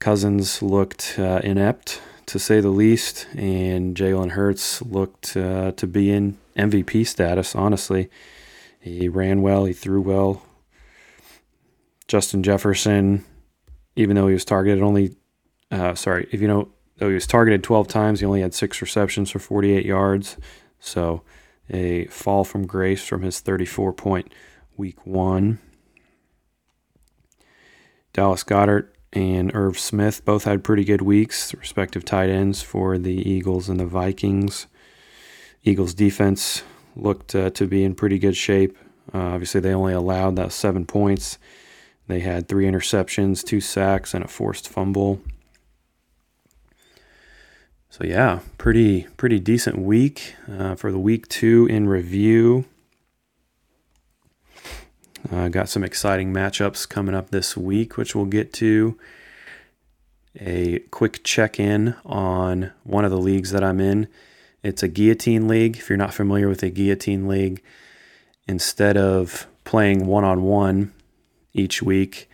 Cousins 0.00 0.60
looked 0.60 1.14
uh, 1.16 1.40
inept 1.44 2.00
to 2.26 2.40
say 2.40 2.58
the 2.58 2.68
least, 2.68 3.28
and 3.32 3.96
Jalen 3.96 4.30
Hurts 4.32 4.82
looked 4.82 5.36
uh, 5.36 5.70
to 5.70 5.86
be 5.86 6.10
in 6.10 6.36
MVP 6.56 7.06
status, 7.06 7.54
honestly. 7.54 8.10
He 8.80 9.08
ran 9.08 9.40
well, 9.40 9.66
he 9.66 9.72
threw 9.72 10.00
well. 10.00 10.42
Justin 12.08 12.42
Jefferson, 12.42 13.24
even 13.96 14.16
though 14.16 14.28
he 14.28 14.34
was 14.34 14.44
targeted 14.44 14.82
only, 14.82 15.16
uh, 15.70 15.94
sorry, 15.94 16.28
if 16.32 16.40
you 16.40 16.48
know, 16.48 16.68
though 16.98 17.08
he 17.08 17.14
was 17.14 17.26
targeted 17.26 17.62
12 17.62 17.88
times, 17.88 18.20
he 18.20 18.26
only 18.26 18.40
had 18.40 18.54
six 18.54 18.80
receptions 18.80 19.30
for 19.30 19.38
48 19.38 19.84
yards. 19.84 20.36
So 20.80 21.22
a 21.70 22.06
fall 22.06 22.44
from 22.44 22.66
grace 22.66 23.04
from 23.04 23.22
his 23.22 23.40
34 23.40 23.92
point 23.92 24.32
week 24.76 25.06
one. 25.06 25.58
Dallas 28.12 28.44
Goedert 28.44 28.88
and 29.12 29.54
Irv 29.54 29.78
Smith 29.78 30.24
both 30.24 30.44
had 30.44 30.64
pretty 30.64 30.84
good 30.84 31.02
weeks, 31.02 31.54
respective 31.54 32.04
tight 32.04 32.30
ends 32.30 32.62
for 32.62 32.98
the 32.98 33.28
Eagles 33.28 33.68
and 33.68 33.80
the 33.80 33.86
Vikings. 33.86 34.66
Eagles 35.64 35.94
defense 35.94 36.62
looked 36.96 37.34
uh, 37.34 37.50
to 37.50 37.66
be 37.66 37.84
in 37.84 37.94
pretty 37.94 38.18
good 38.18 38.36
shape. 38.36 38.76
Uh, 39.14 39.18
obviously, 39.18 39.60
they 39.60 39.74
only 39.74 39.92
allowed 39.92 40.36
that 40.36 40.52
seven 40.52 40.84
points. 40.84 41.38
They 42.08 42.20
had 42.20 42.48
three 42.48 42.66
interceptions, 42.66 43.44
two 43.44 43.60
sacks, 43.60 44.14
and 44.14 44.24
a 44.24 44.28
forced 44.28 44.68
fumble. 44.68 45.20
So 47.90 48.04
yeah, 48.04 48.40
pretty 48.56 49.02
pretty 49.16 49.38
decent 49.38 49.78
week 49.78 50.34
uh, 50.50 50.74
for 50.76 50.90
the 50.90 50.98
week 50.98 51.28
two 51.28 51.66
in 51.70 51.88
review. 51.88 52.64
Uh, 55.30 55.48
got 55.48 55.68
some 55.68 55.84
exciting 55.84 56.32
matchups 56.32 56.88
coming 56.88 57.14
up 57.14 57.30
this 57.30 57.56
week, 57.56 57.96
which 57.96 58.14
we'll 58.14 58.24
get 58.24 58.52
to. 58.54 58.98
A 60.40 60.78
quick 60.90 61.22
check 61.22 61.60
in 61.60 61.94
on 62.04 62.72
one 62.82 63.04
of 63.04 63.10
the 63.10 63.18
leagues 63.18 63.50
that 63.50 63.62
I'm 63.62 63.80
in. 63.80 64.08
It's 64.62 64.82
a 64.82 64.88
guillotine 64.88 65.46
league. 65.46 65.76
If 65.76 65.90
you're 65.90 65.98
not 65.98 66.14
familiar 66.14 66.48
with 66.48 66.62
a 66.62 66.70
guillotine 66.70 67.28
league, 67.28 67.62
instead 68.48 68.96
of 68.96 69.46
playing 69.64 70.06
one 70.06 70.24
on 70.24 70.42
one 70.42 70.92
each 71.54 71.82
week, 71.82 72.28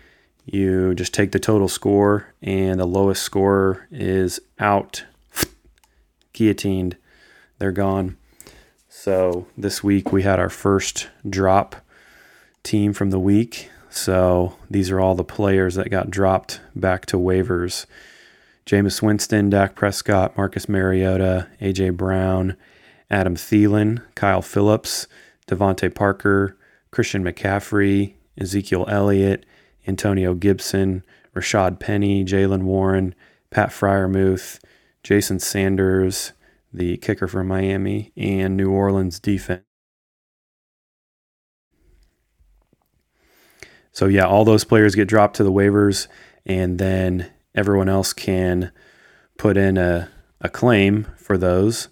you 0.45 0.95
just 0.95 1.13
take 1.13 1.33
the 1.33 1.39
total 1.39 1.69
score, 1.69 2.33
and 2.41 2.81
the 2.81 2.87
lowest 2.87 3.23
scorer 3.23 3.87
is 3.91 4.41
out, 4.59 5.05
guillotined. 6.33 6.97
They're 7.59 7.73
gone. 7.73 8.17
So 8.89 9.47
this 9.57 9.85
week 9.85 10.13
we 10.13 10.23
had 10.23 10.39
our 10.39 10.49
first 10.49 11.09
drop 11.29 11.77
team 12.63 12.93
from 12.93 13.11
the 13.11 13.19
week. 13.19 13.71
So 13.91 14.57
these 14.71 14.91
are 14.91 15.01
all 15.01 15.15
the 15.15 15.25
players 15.25 15.75
that 15.75 15.91
got 15.91 16.11
dropped 16.11 16.61
back 16.75 17.07
to 17.07 17.17
waivers. 17.17 17.87
Jameis 18.67 19.01
Winston, 19.01 19.51
Dak 19.51 19.75
Prescott, 19.75 20.37
Marcus 20.37 20.69
Mariota, 20.69 21.49
AJ 21.61 21.97
Brown, 21.97 22.57
Adam 23.11 23.35
Thielen, 23.35 24.03
Kyle 24.15 24.43
Philips, 24.43 25.07
DeVante 25.47 25.95
Parker, 25.95 26.57
Christian 26.91 27.25
McCaffrey, 27.25 28.15
Ezekiel 28.39 28.87
Elliott, 28.89 29.45
Antonio 29.87 30.35
Gibson, 30.35 31.05
Rashaad 31.35 31.81
Penny, 31.81 32.25
Jaylen 32.25 32.63
Warren, 32.63 33.15
Pat 33.51 33.71
Freiermuth, 33.71 34.59
Jason 35.03 35.39
Sanders, 35.39 36.33
the 36.73 36.97
kicker 36.99 37.29
from 37.29 37.49
Miami, 37.49 38.13
and 38.17 38.57
New 38.57 38.71
Orleans 38.71 39.19
defense. 39.19 39.63
So 43.93 44.07
yeah, 44.07 44.27
all 44.27 44.45
those 44.45 44.65
players 44.65 44.95
get 44.95 45.09
dropped 45.09 45.37
to 45.37 45.45
the 45.45 45.53
waivers, 45.53 46.07
and 46.47 46.79
then 46.79 47.31
everyone 47.55 47.89
else 47.89 48.13
can 48.13 48.71
put 49.39 49.57
in 49.57 49.77
a, 49.77 50.09
a 50.41 50.49
claim 50.49 51.07
for 51.17 51.37
those, 51.37 51.89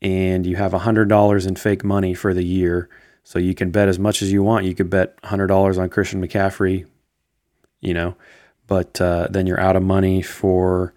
and 0.00 0.46
you 0.46 0.56
have 0.56 0.72
hundred 0.72 1.08
dollars 1.08 1.44
in 1.44 1.56
fake 1.56 1.84
money 1.84 2.14
for 2.14 2.32
the 2.32 2.44
year. 2.44 2.88
So 3.24 3.38
you 3.38 3.54
can 3.54 3.70
bet 3.70 3.88
as 3.88 3.98
much 3.98 4.22
as 4.22 4.32
you 4.32 4.42
want. 4.42 4.66
You 4.66 4.74
could 4.74 4.90
bet 4.90 5.20
$100 5.22 5.78
on 5.78 5.88
Christian 5.88 6.26
McCaffrey, 6.26 6.86
you 7.80 7.94
know, 7.94 8.16
but 8.66 9.00
uh, 9.00 9.28
then 9.30 9.46
you're 9.46 9.60
out 9.60 9.76
of 9.76 9.82
money 9.82 10.22
for 10.22 10.92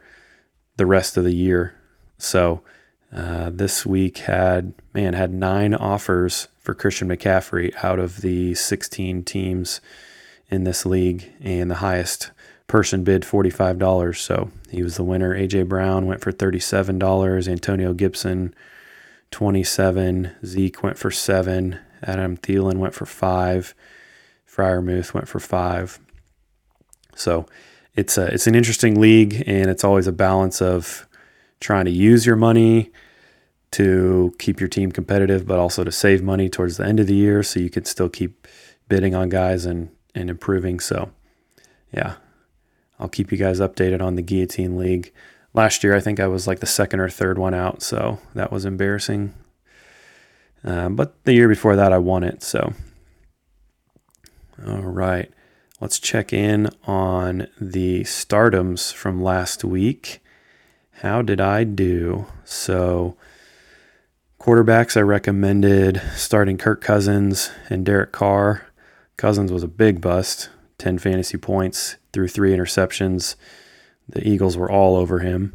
the 0.77 0.85
rest 0.85 1.17
of 1.17 1.23
the 1.23 1.35
year. 1.35 1.75
So 2.17 2.61
uh, 3.15 3.49
this 3.53 3.85
week 3.85 4.19
had, 4.19 4.73
man, 4.93 5.13
had 5.13 5.33
nine 5.33 5.73
offers 5.73 6.47
for 6.59 6.73
Christian 6.73 7.07
McCaffrey 7.07 7.73
out 7.83 7.99
of 7.99 8.21
the 8.21 8.55
16 8.55 9.23
teams 9.23 9.81
in 10.49 10.63
this 10.63 10.85
league, 10.85 11.31
and 11.39 11.69
the 11.69 11.75
highest 11.75 12.31
person 12.67 13.03
bid 13.03 13.23
$45. 13.23 14.17
So 14.17 14.51
he 14.69 14.83
was 14.83 14.95
the 14.95 15.03
winner. 15.03 15.35
AJ 15.35 15.67
Brown 15.67 16.05
went 16.07 16.21
for 16.21 16.31
$37. 16.31 17.47
Antonio 17.47 17.93
Gibson, 17.93 18.53
27. 19.31 20.31
Zeke 20.45 20.83
went 20.83 20.97
for 20.97 21.11
seven. 21.11 21.79
Adam 22.05 22.37
Thielen 22.37 22.77
went 22.77 22.93
for 22.93 23.05
five. 23.05 23.75
Freiermuth 24.49 25.13
went 25.13 25.27
for 25.27 25.39
five. 25.39 25.99
So 27.15 27.45
it's 27.95 28.17
a, 28.17 28.27
it's 28.27 28.47
an 28.47 28.55
interesting 28.55 28.99
league, 28.99 29.43
and 29.47 29.69
it's 29.69 29.83
always 29.83 30.07
a 30.07 30.11
balance 30.11 30.61
of 30.61 31.07
trying 31.59 31.85
to 31.85 31.91
use 31.91 32.25
your 32.25 32.35
money 32.35 32.91
to 33.71 34.33
keep 34.39 34.59
your 34.59 34.69
team 34.69 34.91
competitive, 34.91 35.45
but 35.45 35.59
also 35.59 35.83
to 35.83 35.91
save 35.91 36.23
money 36.23 36.49
towards 36.49 36.77
the 36.77 36.85
end 36.85 36.99
of 36.99 37.07
the 37.07 37.15
year 37.15 37.43
so 37.43 37.59
you 37.59 37.69
can 37.69 37.85
still 37.85 38.09
keep 38.09 38.47
bidding 38.87 39.15
on 39.15 39.29
guys 39.29 39.65
and, 39.65 39.89
and 40.13 40.29
improving. 40.29 40.79
So, 40.79 41.11
yeah, 41.93 42.15
I'll 42.99 43.09
keep 43.09 43.31
you 43.31 43.37
guys 43.37 43.59
updated 43.59 44.01
on 44.01 44.15
the 44.15 44.21
Guillotine 44.21 44.77
League. 44.77 45.13
Last 45.53 45.83
year, 45.83 45.95
I 45.95 46.01
think 46.01 46.19
I 46.19 46.27
was 46.27 46.47
like 46.47 46.59
the 46.59 46.65
second 46.65 46.99
or 46.99 47.09
third 47.09 47.37
one 47.37 47.53
out, 47.53 47.81
so 47.81 48.19
that 48.33 48.51
was 48.51 48.65
embarrassing. 48.65 49.33
Uh, 50.65 50.89
but 50.89 51.23
the 51.25 51.33
year 51.33 51.47
before 51.47 51.75
that, 51.75 51.93
I 51.93 51.99
won 51.99 52.23
it. 52.23 52.41
So, 52.41 52.73
all 54.67 54.81
right, 54.81 55.31
let's 55.79 55.99
check 55.99 56.33
in 56.33 56.69
on 56.87 57.47
the 57.61 58.03
start 58.03 58.55
'ems 58.55 58.91
from 58.91 59.21
last 59.21 59.63
week. 59.63 60.23
How 61.01 61.21
did 61.21 61.39
I 61.39 61.65
do? 61.65 62.25
So, 62.45 63.15
quarterbacks, 64.39 64.97
I 64.97 65.01
recommended 65.01 66.01
starting 66.15 66.57
Kirk 66.57 66.81
Cousins 66.81 67.51
and 67.69 67.85
Derek 67.85 68.11
Carr. 68.11 68.63
Cousins 69.17 69.51
was 69.51 69.63
a 69.63 69.67
big 69.67 70.01
bust, 70.01 70.49
10 70.77 70.97
fantasy 70.97 71.37
points 71.37 71.97
through 72.11 72.29
three 72.29 72.55
interceptions. 72.55 73.35
The 74.09 74.27
Eagles 74.27 74.57
were 74.57 74.71
all 74.71 74.95
over 74.95 75.19
him. 75.19 75.53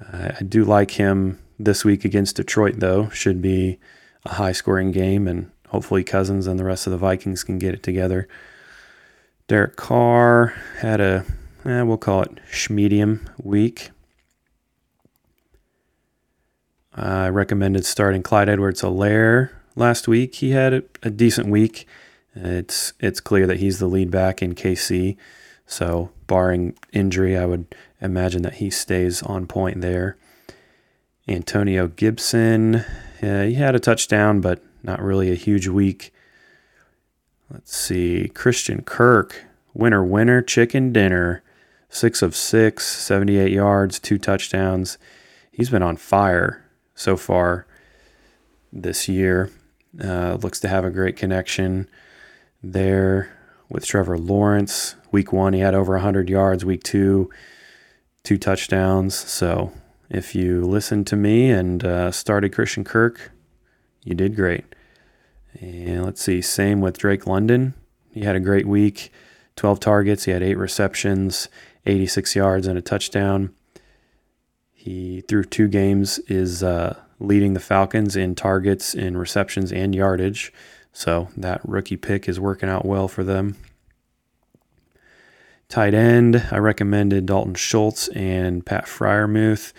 Uh, 0.00 0.32
I 0.40 0.42
do 0.42 0.64
like 0.64 0.92
him 0.92 1.38
this 1.58 1.84
week 1.84 2.04
against 2.04 2.36
Detroit, 2.36 2.76
though. 2.78 3.08
Should 3.10 3.40
be 3.40 3.78
a 4.24 4.34
high 4.34 4.52
scoring 4.52 4.92
game, 4.92 5.26
and 5.26 5.50
hopefully 5.68 6.04
Cousins 6.04 6.46
and 6.46 6.58
the 6.58 6.64
rest 6.64 6.86
of 6.86 6.90
the 6.90 6.98
Vikings 6.98 7.44
can 7.44 7.58
get 7.58 7.74
it 7.74 7.82
together. 7.82 8.28
Derek 9.48 9.76
Carr 9.76 10.54
had 10.78 11.00
a, 11.00 11.24
eh, 11.64 11.82
we'll 11.82 11.98
call 11.98 12.22
it 12.22 12.38
schmedium 12.50 13.28
week. 13.42 13.90
I 16.94 17.28
recommended 17.28 17.86
starting 17.86 18.22
Clyde 18.22 18.48
Edwards 18.48 18.82
Helaire 18.82 19.50
last 19.74 20.06
week. 20.06 20.36
He 20.36 20.50
had 20.50 20.74
a, 20.74 20.82
a 21.02 21.10
decent 21.10 21.48
week. 21.48 21.86
It's 22.34 22.92
it's 23.00 23.20
clear 23.20 23.46
that 23.46 23.58
he's 23.58 23.78
the 23.78 23.86
lead 23.86 24.10
back 24.10 24.42
in 24.42 24.54
KC. 24.54 25.16
So, 25.66 26.10
barring 26.26 26.76
injury, 26.92 27.36
I 27.36 27.46
would 27.46 27.74
imagine 28.00 28.42
that 28.42 28.54
he 28.54 28.68
stays 28.68 29.22
on 29.22 29.46
point 29.46 29.80
there. 29.80 30.16
Antonio 31.28 31.86
Gibson, 31.86 32.84
yeah, 33.22 33.44
he 33.44 33.54
had 33.54 33.76
a 33.76 33.80
touchdown, 33.80 34.40
but 34.40 34.62
not 34.82 35.00
really 35.00 35.30
a 35.30 35.36
huge 35.36 35.68
week. 35.68 36.12
Let's 37.48 37.76
see. 37.76 38.28
Christian 38.34 38.82
Kirk, 38.82 39.44
winner, 39.72 40.04
winner, 40.04 40.42
chicken 40.42 40.92
dinner. 40.92 41.42
Six 41.88 42.22
of 42.22 42.34
six, 42.34 42.86
78 42.86 43.52
yards, 43.52 43.98
two 43.98 44.16
touchdowns. 44.18 44.96
He's 45.52 45.68
been 45.68 45.82
on 45.82 45.98
fire 45.98 46.64
so 46.94 47.16
far 47.18 47.66
this 48.72 49.08
year. 49.08 49.50
Uh, 50.02 50.38
looks 50.40 50.58
to 50.60 50.68
have 50.68 50.86
a 50.86 50.90
great 50.90 51.16
connection 51.16 51.86
there 52.62 53.36
with 53.68 53.84
Trevor 53.84 54.16
Lawrence. 54.16 54.96
Week 55.12 55.32
one, 55.32 55.52
he 55.52 55.60
had 55.60 55.74
over 55.74 55.92
100 55.92 56.30
yards. 56.30 56.64
Week 56.64 56.82
two, 56.82 57.30
two 58.24 58.38
touchdowns. 58.38 59.14
So 59.14 59.70
if 60.12 60.34
you 60.34 60.60
listened 60.60 61.06
to 61.06 61.16
me 61.16 61.50
and 61.50 61.82
uh, 61.82 62.12
started 62.12 62.52
Christian 62.52 62.84
Kirk, 62.84 63.32
you 64.04 64.14
did 64.14 64.36
great. 64.36 64.66
And 65.58 66.04
let's 66.04 66.20
see, 66.20 66.42
same 66.42 66.82
with 66.82 66.98
Drake 66.98 67.26
London. 67.26 67.72
He 68.12 68.20
had 68.20 68.36
a 68.36 68.40
great 68.40 68.66
week 68.66 69.10
12 69.56 69.80
targets, 69.80 70.24
he 70.24 70.30
had 70.30 70.42
eight 70.42 70.56
receptions, 70.56 71.48
86 71.86 72.36
yards, 72.36 72.66
and 72.66 72.78
a 72.78 72.82
touchdown. 72.82 73.54
He, 74.72 75.22
through 75.22 75.44
two 75.44 75.68
games, 75.68 76.18
is 76.20 76.62
uh, 76.62 76.98
leading 77.18 77.54
the 77.54 77.60
Falcons 77.60 78.14
in 78.14 78.34
targets, 78.34 78.94
in 78.94 79.16
receptions, 79.16 79.72
and 79.72 79.94
yardage. 79.94 80.52
So 80.92 81.28
that 81.36 81.60
rookie 81.64 81.96
pick 81.96 82.28
is 82.28 82.40
working 82.40 82.68
out 82.68 82.84
well 82.84 83.08
for 83.08 83.24
them. 83.24 83.56
Tight 85.68 85.94
end, 85.94 86.46
I 86.50 86.58
recommended 86.58 87.26
Dalton 87.26 87.54
Schultz 87.54 88.08
and 88.08 88.64
Pat 88.64 88.84
Freiermuth. 88.84 89.72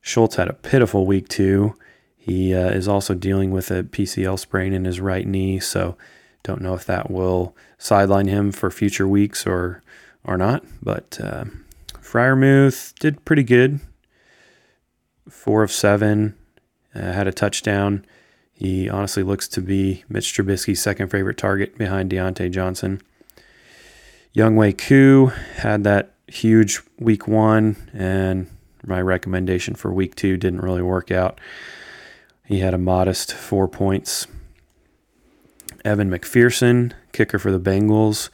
Schultz 0.00 0.36
had 0.36 0.48
a 0.48 0.54
pitiful 0.54 1.06
week 1.06 1.28
two. 1.28 1.74
He 2.16 2.54
uh, 2.54 2.70
is 2.70 2.88
also 2.88 3.14
dealing 3.14 3.50
with 3.50 3.70
a 3.70 3.82
PCL 3.82 4.38
sprain 4.38 4.72
in 4.72 4.84
his 4.84 5.00
right 5.00 5.26
knee, 5.26 5.58
so 5.58 5.96
don't 6.42 6.60
know 6.60 6.74
if 6.74 6.84
that 6.86 7.10
will 7.10 7.56
sideline 7.78 8.28
him 8.28 8.52
for 8.52 8.70
future 8.70 9.08
weeks 9.08 9.46
or 9.46 9.82
or 10.24 10.36
not. 10.36 10.64
But 10.82 11.18
uh, 11.22 11.44
Freiermuth 11.94 12.94
did 12.98 13.24
pretty 13.24 13.42
good. 13.42 13.80
Four 15.28 15.62
of 15.62 15.70
seven, 15.70 16.36
uh, 16.94 17.12
had 17.12 17.26
a 17.26 17.32
touchdown. 17.32 18.04
He 18.52 18.90
honestly 18.90 19.22
looks 19.22 19.48
to 19.48 19.62
be 19.62 20.04
Mitch 20.08 20.34
Trubisky's 20.34 20.82
second 20.82 21.08
favorite 21.08 21.38
target 21.38 21.78
behind 21.78 22.10
Diontae 22.10 22.50
Johnson. 22.50 23.00
Younghoe 24.34 24.76
Koo 24.76 25.26
had 25.56 25.84
that 25.84 26.14
huge 26.26 26.80
week 26.98 27.26
one, 27.26 27.76
and 27.92 28.48
my 28.84 29.00
recommendation 29.00 29.74
for 29.74 29.92
week 29.92 30.14
two 30.14 30.36
didn't 30.36 30.60
really 30.60 30.82
work 30.82 31.10
out. 31.10 31.40
He 32.44 32.60
had 32.60 32.74
a 32.74 32.78
modest 32.78 33.32
four 33.32 33.68
points. 33.68 34.26
Evan 35.84 36.10
McPherson, 36.10 36.92
kicker 37.12 37.38
for 37.38 37.52
the 37.52 37.60
Bengals, 37.60 38.28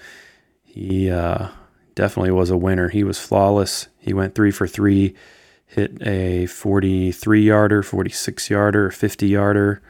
he 0.65 1.11
uh, 1.11 1.49
definitely 1.95 2.31
was 2.31 2.51
a 2.51 2.57
winner. 2.57 2.89
He 2.89 3.05
was 3.05 3.19
flawless. 3.19 3.89
He 3.99 4.13
went 4.13 4.35
three 4.35 4.51
for 4.51 4.67
three, 4.67 5.15
hit 5.67 6.01
a 6.07 6.47
43 6.47 7.43
yarder, 7.43 7.83
46 7.83 8.51
yarder, 8.51 8.91
50 8.91 9.27
yarder. 9.27 9.83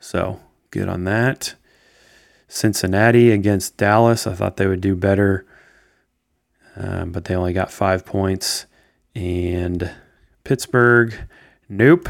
So 0.00 0.40
good 0.70 0.88
on 0.88 1.04
that. 1.04 1.54
Cincinnati 2.48 3.30
against 3.30 3.76
Dallas. 3.76 4.26
I 4.26 4.34
thought 4.34 4.56
they 4.56 4.66
would 4.66 4.80
do 4.80 4.94
better, 4.94 5.46
um, 6.76 7.12
but 7.12 7.24
they 7.24 7.34
only 7.34 7.52
got 7.52 7.70
five 7.70 8.04
points. 8.04 8.66
And 9.14 9.90
Pittsburgh, 10.44 11.14
nope. 11.68 12.08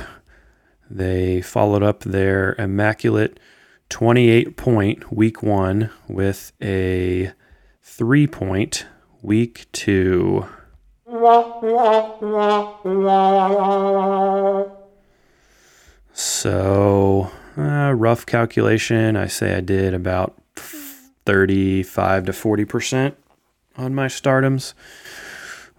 They 0.90 1.40
followed 1.40 1.82
up 1.82 2.00
their 2.00 2.54
immaculate 2.58 3.40
28 3.88 4.56
point 4.56 5.12
week 5.12 5.42
one 5.42 5.90
with 6.08 6.52
a 6.62 7.32
three 7.82 8.26
point 8.26 8.86
week 9.22 9.66
two. 9.72 10.46
So 16.12 17.30
uh, 17.56 17.92
rough 17.94 18.26
calculation, 18.26 19.16
I 19.16 19.26
say 19.26 19.54
I 19.54 19.60
did 19.60 19.94
about 19.94 20.36
35 20.56 22.26
to 22.26 22.32
40% 22.32 23.14
on 23.76 23.94
my 23.94 24.08
start 24.08 24.44
'ems. 24.44 24.74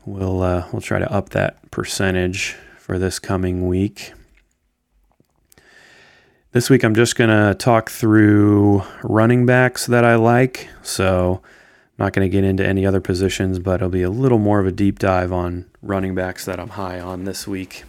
We'll, 0.06 0.42
uh, 0.42 0.68
we'll 0.72 0.82
try 0.82 1.00
to 1.00 1.12
up 1.12 1.30
that 1.30 1.72
percentage 1.72 2.56
for 2.78 3.00
this 3.00 3.20
coming 3.20 3.68
week. 3.68 4.14
This 6.52 6.70
week, 6.70 6.84
I'm 6.84 6.94
just 6.94 7.16
going 7.16 7.30
to 7.30 7.56
talk 7.56 7.90
through 7.90 8.84
running 9.02 9.46
backs 9.46 9.86
that 9.88 10.04
I 10.04 10.16
like. 10.16 10.68
So, 10.82 11.42
I'm 11.98 12.06
not 12.06 12.14
going 12.14 12.30
to 12.30 12.30
get 12.30 12.44
into 12.44 12.66
any 12.66 12.86
other 12.86 13.00
positions, 13.00 13.60
but 13.60 13.76
it'll 13.76 13.90
be 13.90 14.04
a 14.04 14.10
little 14.10 14.40
more 14.40 14.60
of 14.60 14.68
a 14.68 14.72
deep 14.72 15.00
dive 15.00 15.32
on 15.32 15.70
running 15.82 16.14
backs 16.14 16.44
that 16.46 16.60
I'm 16.60 16.70
high 16.70 17.00
on 17.00 17.24
this 17.24 17.48
week. 17.48 17.86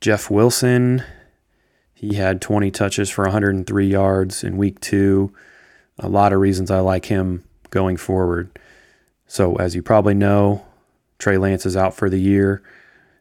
Jeff 0.00 0.30
Wilson, 0.30 1.02
he 1.94 2.14
had 2.14 2.40
20 2.40 2.70
touches 2.70 3.08
for 3.08 3.24
103 3.24 3.86
yards 3.86 4.44
in 4.44 4.56
week 4.56 4.78
two. 4.80 5.32
A 5.98 6.08
lot 6.08 6.32
of 6.32 6.40
reasons 6.40 6.70
I 6.70 6.80
like 6.80 7.06
him 7.06 7.44
going 7.70 7.96
forward. 7.96 8.58
So, 9.26 9.56
as 9.56 9.74
you 9.74 9.82
probably 9.82 10.14
know, 10.14 10.64
Trey 11.18 11.36
Lance 11.36 11.66
is 11.66 11.76
out 11.76 11.94
for 11.94 12.08
the 12.08 12.20
year. 12.20 12.62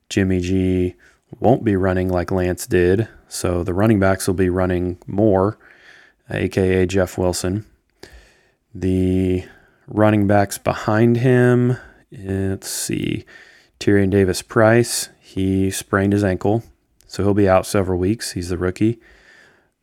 Jimmy 0.10 0.40
G 0.40 0.96
won't 1.40 1.64
be 1.64 1.76
running 1.76 2.10
like 2.10 2.32
Lance 2.32 2.66
did. 2.68 3.08
So 3.28 3.64
the 3.64 3.74
running 3.74 4.00
backs 4.00 4.28
will 4.28 4.36
be 4.36 4.50
running 4.50 4.98
more, 5.06 5.58
aka 6.30 6.86
Jeff 6.86 7.18
Wilson. 7.18 7.66
The 8.74 9.46
running 9.88 10.28
backs 10.28 10.58
behind 10.58 11.18
him, 11.18 11.72
eh, 12.14 12.50
let's 12.50 12.70
see, 12.70 13.26
Tyrion 13.80 14.10
Davis 14.10 14.42
Price, 14.42 15.10
he 15.20 15.70
sprained 15.70 16.14
his 16.14 16.24
ankle, 16.24 16.64
so 17.06 17.24
he'll 17.24 17.34
be 17.34 17.50
out 17.50 17.66
several 17.66 18.00
weeks. 18.00 18.32
He's 18.32 18.50
the 18.50 18.58
rookie. 18.58 19.00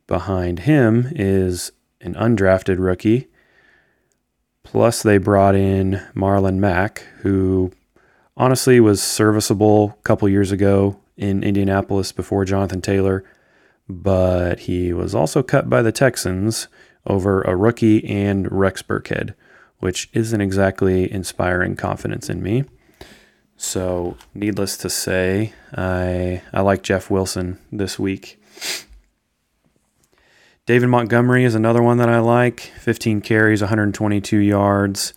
Behind 0.07 0.59
him 0.59 1.11
is 1.15 1.71
an 2.01 2.13
undrafted 2.15 2.77
rookie. 2.79 3.27
Plus, 4.65 5.01
they 5.01 5.17
brought 5.17 5.55
in 5.55 6.01
Marlon 6.13 6.57
Mack, 6.57 6.99
who 7.19 7.71
honestly 8.35 8.79
was 8.79 9.01
serviceable 9.01 9.95
a 9.97 10.01
couple 10.03 10.27
years 10.27 10.51
ago 10.51 10.99
in 11.15 11.43
Indianapolis 11.43 12.11
before 12.11 12.43
Jonathan 12.43 12.81
Taylor, 12.81 13.23
but 13.87 14.61
he 14.61 14.91
was 14.91 15.15
also 15.15 15.41
cut 15.41 15.69
by 15.69 15.81
the 15.81 15.91
Texans 15.93 16.67
over 17.05 17.41
a 17.43 17.55
rookie 17.55 18.03
and 18.05 18.51
Rex 18.51 18.81
Burkhead, 18.81 19.33
which 19.79 20.09
isn't 20.13 20.41
exactly 20.41 21.09
inspiring 21.09 21.75
confidence 21.75 22.29
in 22.29 22.43
me. 22.43 22.65
So, 23.57 24.17
needless 24.33 24.75
to 24.77 24.89
say, 24.89 25.53
I 25.73 26.41
I 26.51 26.61
like 26.61 26.83
Jeff 26.83 27.09
Wilson 27.09 27.59
this 27.71 27.97
week. 27.97 28.41
David 30.65 30.87
Montgomery 30.87 31.43
is 31.43 31.53
another 31.53 31.83
one 31.83 31.97
that 31.97 32.09
I 32.09 32.17
like. 32.17 32.59
15 32.59 33.21
carries, 33.21 33.61
122 33.61 34.39
yards. 34.39 35.13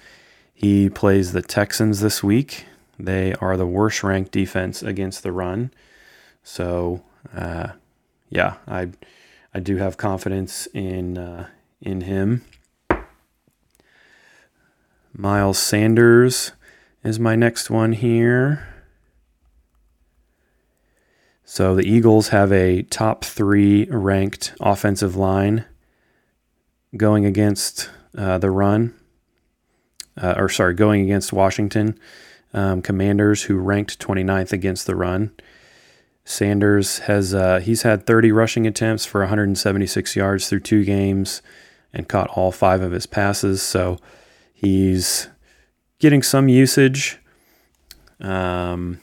He 0.52 0.90
plays 0.90 1.32
the 1.32 1.40
Texans 1.40 2.00
this 2.00 2.22
week. 2.22 2.66
They 2.98 3.32
are 3.34 3.56
the 3.56 3.66
worst 3.66 4.02
ranked 4.02 4.30
defense 4.30 4.82
against 4.82 5.22
the 5.22 5.32
run. 5.32 5.70
So, 6.42 7.02
uh, 7.34 7.68
yeah, 8.28 8.56
I 8.66 8.90
I 9.54 9.60
do 9.60 9.78
have 9.78 9.96
confidence 9.96 10.68
in 10.74 11.16
uh, 11.16 11.48
in 11.80 12.02
him. 12.02 12.44
Miles 15.14 15.58
Sanders 15.58 16.52
is 17.02 17.18
my 17.18 17.36
next 17.36 17.70
one 17.70 17.92
here. 17.92 18.77
So 21.50 21.74
the 21.74 21.90
Eagles 21.90 22.28
have 22.28 22.52
a 22.52 22.82
top 22.82 23.24
three 23.24 23.86
ranked 23.86 24.52
offensive 24.60 25.16
line 25.16 25.64
going 26.94 27.24
against 27.24 27.88
uh, 28.14 28.36
the 28.36 28.50
run, 28.50 28.94
uh, 30.20 30.34
or 30.36 30.50
sorry, 30.50 30.74
going 30.74 31.00
against 31.00 31.32
Washington 31.32 31.98
um, 32.52 32.82
Commanders, 32.82 33.44
who 33.44 33.56
ranked 33.56 33.98
29th 33.98 34.52
against 34.52 34.86
the 34.86 34.94
run. 34.94 35.32
Sanders 36.26 36.98
has 36.98 37.32
uh, 37.32 37.60
he's 37.60 37.80
had 37.80 38.04
30 38.04 38.30
rushing 38.30 38.66
attempts 38.66 39.06
for 39.06 39.22
176 39.22 40.16
yards 40.16 40.50
through 40.50 40.60
two 40.60 40.84
games, 40.84 41.40
and 41.94 42.10
caught 42.10 42.28
all 42.28 42.52
five 42.52 42.82
of 42.82 42.92
his 42.92 43.06
passes. 43.06 43.62
So 43.62 43.98
he's 44.52 45.30
getting 45.98 46.22
some 46.22 46.50
usage. 46.50 47.18
Um, 48.20 49.00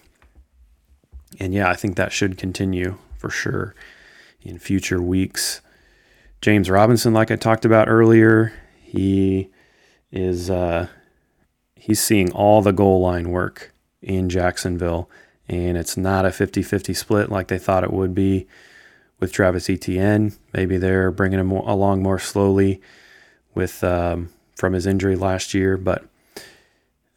and 1.40 1.54
yeah, 1.54 1.70
I 1.70 1.76
think 1.76 1.96
that 1.96 2.12
should 2.12 2.38
continue 2.38 2.98
for 3.18 3.30
sure 3.30 3.76
in 4.42 4.60
future 4.60 5.02
weeks. 5.02 5.62
James 6.42 6.70
Robinson, 6.70 7.14
like 7.14 7.32
I 7.32 7.36
talked 7.36 7.66
about 7.66 7.90
earlier, 7.90 8.54
he 8.80 9.50
is 10.12 10.50
uh, 10.50 10.88
he's 11.76 12.02
seeing 12.02 12.32
all 12.32 12.62
the 12.62 12.72
goal 12.72 13.02
line 13.02 13.32
work 13.32 13.74
in 14.02 14.30
Jacksonville, 14.30 15.10
and 15.48 15.78
it's 15.78 15.98
not 15.98 16.26
a 16.26 16.30
50-50 16.30 16.96
split 16.96 17.32
like 17.32 17.48
they 17.48 17.58
thought 17.58 17.84
it 17.84 17.94
would 17.94 18.14
be 18.14 18.48
with 19.20 19.32
Travis 19.32 19.70
Etienne. 19.70 20.34
Maybe 20.54 20.78
they're 20.78 21.12
bringing 21.12 21.40
him 21.40 21.52
along 21.52 22.04
more 22.04 22.20
slowly 22.20 22.82
with 23.54 23.84
um, 23.84 24.30
from 24.56 24.74
his 24.74 24.86
injury 24.86 25.16
last 25.16 25.54
year, 25.54 25.78
but 25.78 26.06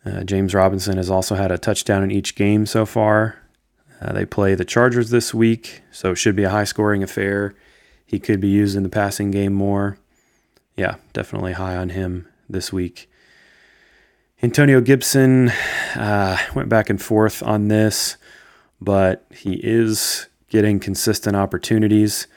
uh, 0.04 0.24
James 0.24 0.54
Robinson 0.54 0.96
has 0.96 1.11
also 1.11 1.35
had 1.35 1.50
a 1.50 1.59
touchdown 1.59 2.02
in 2.02 2.11
each 2.11 2.35
game 2.35 2.64
so 2.64 2.87
far. 2.87 3.37
Uh, 4.01 4.13
they 4.13 4.25
play 4.25 4.55
the 4.55 4.65
Chargers 4.65 5.11
this 5.11 5.35
week, 5.35 5.83
so 5.91 6.13
it 6.13 6.17
should 6.17 6.37
be 6.37 6.45
a 6.45 6.51
high 6.51 6.65
scoring 6.65 7.03
affair. 7.03 7.55
He 8.07 8.19
could 8.19 8.41
be 8.41 8.49
used 8.49 8.77
in 8.77 8.83
the 8.85 8.89
passing 8.89 9.31
game 9.31 9.53
more. 9.53 9.99
Yeah, 10.77 10.97
definitely 11.13 11.53
high 11.55 11.77
on 11.77 11.91
him 11.91 12.29
this 12.49 12.73
week. 12.73 13.11
Antonio 14.43 14.81
Gibson 14.81 15.51
uh, 15.97 16.39
went 16.55 16.69
back 16.69 16.89
and 16.89 17.03
forth 17.03 17.43
on 17.43 17.67
this, 17.67 18.17
but 18.81 19.27
he 19.35 19.55
is 19.55 20.29
getting 20.49 20.79
consistent 20.79 21.35
opportunities. 21.35 22.29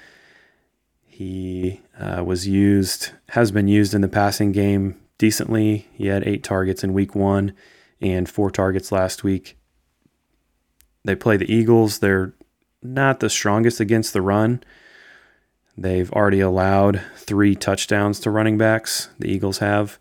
He 1.05 1.81
uh, 1.99 2.23
was 2.25 2.47
used, 2.47 3.11
has 3.29 3.51
been 3.51 3.67
used 3.67 3.93
in 3.93 4.01
the 4.01 4.07
passing 4.07 4.51
game 4.51 4.99
decently. 5.19 5.87
He 5.93 6.07
had 6.07 6.27
eight 6.27 6.43
targets 6.43 6.83
in 6.83 6.93
week 6.93 7.13
one 7.13 7.53
and 8.01 8.27
four 8.27 8.49
targets 8.49 8.91
last 8.91 9.23
week. 9.23 9.55
They 11.03 11.15
play 11.15 11.37
the 11.37 11.51
Eagles. 11.51 11.99
They're 11.99 12.33
not 12.83 13.19
the 13.19 13.29
strongest 13.29 13.79
against 13.79 14.13
the 14.13 14.21
run. 14.21 14.63
They've 15.77 16.11
already 16.11 16.41
allowed 16.41 17.01
three 17.15 17.55
touchdowns 17.55 18.19
to 18.21 18.29
running 18.29 18.57
backs, 18.57 19.09
the 19.17 19.31
Eagles 19.31 19.59
have, 19.59 19.97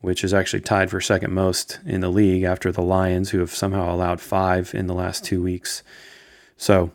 which 0.00 0.22
is 0.22 0.34
actually 0.34 0.60
tied 0.60 0.90
for 0.90 1.00
second 1.00 1.32
most 1.32 1.80
in 1.86 2.00
the 2.00 2.10
league 2.10 2.42
after 2.42 2.70
the 2.70 2.82
Lions, 2.82 3.30
who 3.30 3.38
have 3.38 3.54
somehow 3.54 3.92
allowed 3.92 4.20
five 4.20 4.74
in 4.74 4.86
the 4.86 4.94
last 4.94 5.24
two 5.24 5.42
weeks. 5.42 5.82
So 6.56 6.90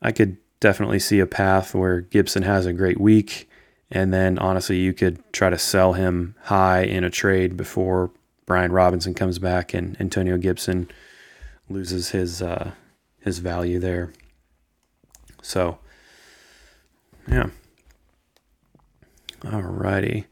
I 0.00 0.10
could 0.10 0.38
definitely 0.60 0.98
see 0.98 1.20
a 1.20 1.26
path 1.26 1.74
where 1.74 2.00
Gibson 2.00 2.42
has 2.42 2.66
a 2.66 2.72
great 2.72 3.00
week. 3.00 3.48
And 3.90 4.12
then 4.12 4.38
honestly, 4.38 4.78
you 4.78 4.92
could 4.92 5.20
try 5.32 5.50
to 5.50 5.58
sell 5.58 5.92
him 5.92 6.34
high 6.44 6.82
in 6.82 7.04
a 7.04 7.10
trade 7.10 7.56
before 7.56 8.10
Brian 8.46 8.72
Robinson 8.72 9.14
comes 9.14 9.38
back 9.38 9.74
and 9.74 10.00
Antonio 10.00 10.38
Gibson 10.38 10.90
loses 11.68 12.10
his 12.10 12.42
uh, 12.42 12.72
his 13.26 13.40
value 13.40 13.80
there. 13.80 14.12
So, 15.42 15.78
yeah. 17.28 17.50
Alrighty. 19.40 20.26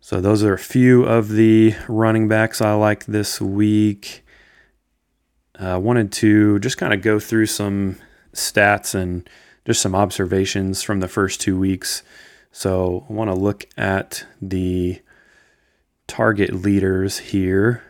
So 0.00 0.20
those 0.20 0.44
are 0.44 0.54
a 0.54 0.58
few 0.58 1.02
of 1.02 1.30
the 1.30 1.74
running 1.88 2.28
backs 2.28 2.62
I 2.62 2.72
like 2.74 3.04
this 3.06 3.40
week. 3.40 4.24
I 5.58 5.72
uh, 5.72 5.78
wanted 5.80 6.12
to 6.12 6.60
just 6.60 6.78
kind 6.78 6.94
of 6.94 7.02
go 7.02 7.18
through 7.18 7.46
some 7.46 7.96
stats 8.32 8.94
and 8.94 9.28
just 9.66 9.82
some 9.82 9.96
observations 9.96 10.84
from 10.84 11.00
the 11.00 11.08
first 11.08 11.40
two 11.40 11.58
weeks. 11.58 12.04
So 12.52 13.06
I 13.10 13.12
want 13.12 13.28
to 13.28 13.34
look 13.34 13.66
at 13.76 14.24
the 14.40 15.02
target 16.06 16.54
leaders 16.54 17.18
here 17.18 17.82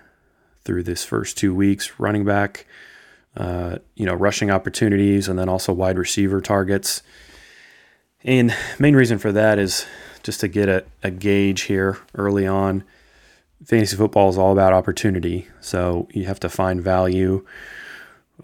through 0.64 0.84
this 0.84 1.04
first 1.04 1.36
two 1.36 1.54
weeks 1.54 2.00
running 2.00 2.24
back 2.24 2.66
uh, 3.36 3.78
you 3.94 4.04
know, 4.04 4.14
rushing 4.14 4.50
opportunities 4.50 5.28
and 5.28 5.38
then 5.38 5.48
also 5.48 5.72
wide 5.72 5.98
receiver 5.98 6.40
targets. 6.40 7.02
And 8.24 8.54
main 8.78 8.96
reason 8.96 9.18
for 9.18 9.32
that 9.32 9.58
is 9.58 9.86
just 10.22 10.40
to 10.40 10.48
get 10.48 10.68
a, 10.68 10.84
a 11.02 11.10
gauge 11.10 11.62
here 11.62 11.98
early 12.14 12.46
on. 12.46 12.84
Fantasy 13.64 13.96
football 13.96 14.28
is 14.28 14.38
all 14.38 14.52
about 14.52 14.72
opportunity, 14.72 15.48
so 15.60 16.08
you 16.12 16.26
have 16.26 16.40
to 16.40 16.48
find 16.48 16.80
value. 16.80 17.44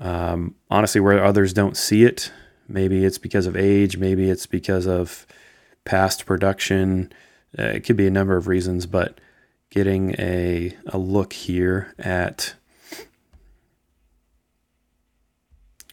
Um, 0.01 0.55
honestly, 0.71 1.01
where 1.01 1.23
others 1.25 1.53
don't 1.53 1.77
see 1.77 2.05
it, 2.05 2.33
maybe 2.69 3.05
it's 3.05 3.19
because 3.19 3.47
of 3.47 3.57
age, 3.57 3.97
maybe 3.97 4.29
it's 4.29 4.47
because 4.47 4.87
of 4.87 5.27
past 5.85 6.27
production. 6.27 7.13
Uh, 7.57 7.65
it 7.65 7.85
could 7.85 7.97
be 7.97 8.07
a 8.07 8.11
number 8.11 8.37
of 8.37 8.49
reasons, 8.49 8.87
but 8.87 9.21
getting 9.71 10.15
a, 10.19 10.77
a 10.87 10.99
look 10.99 11.33
here 11.33 11.95
at 11.99 12.55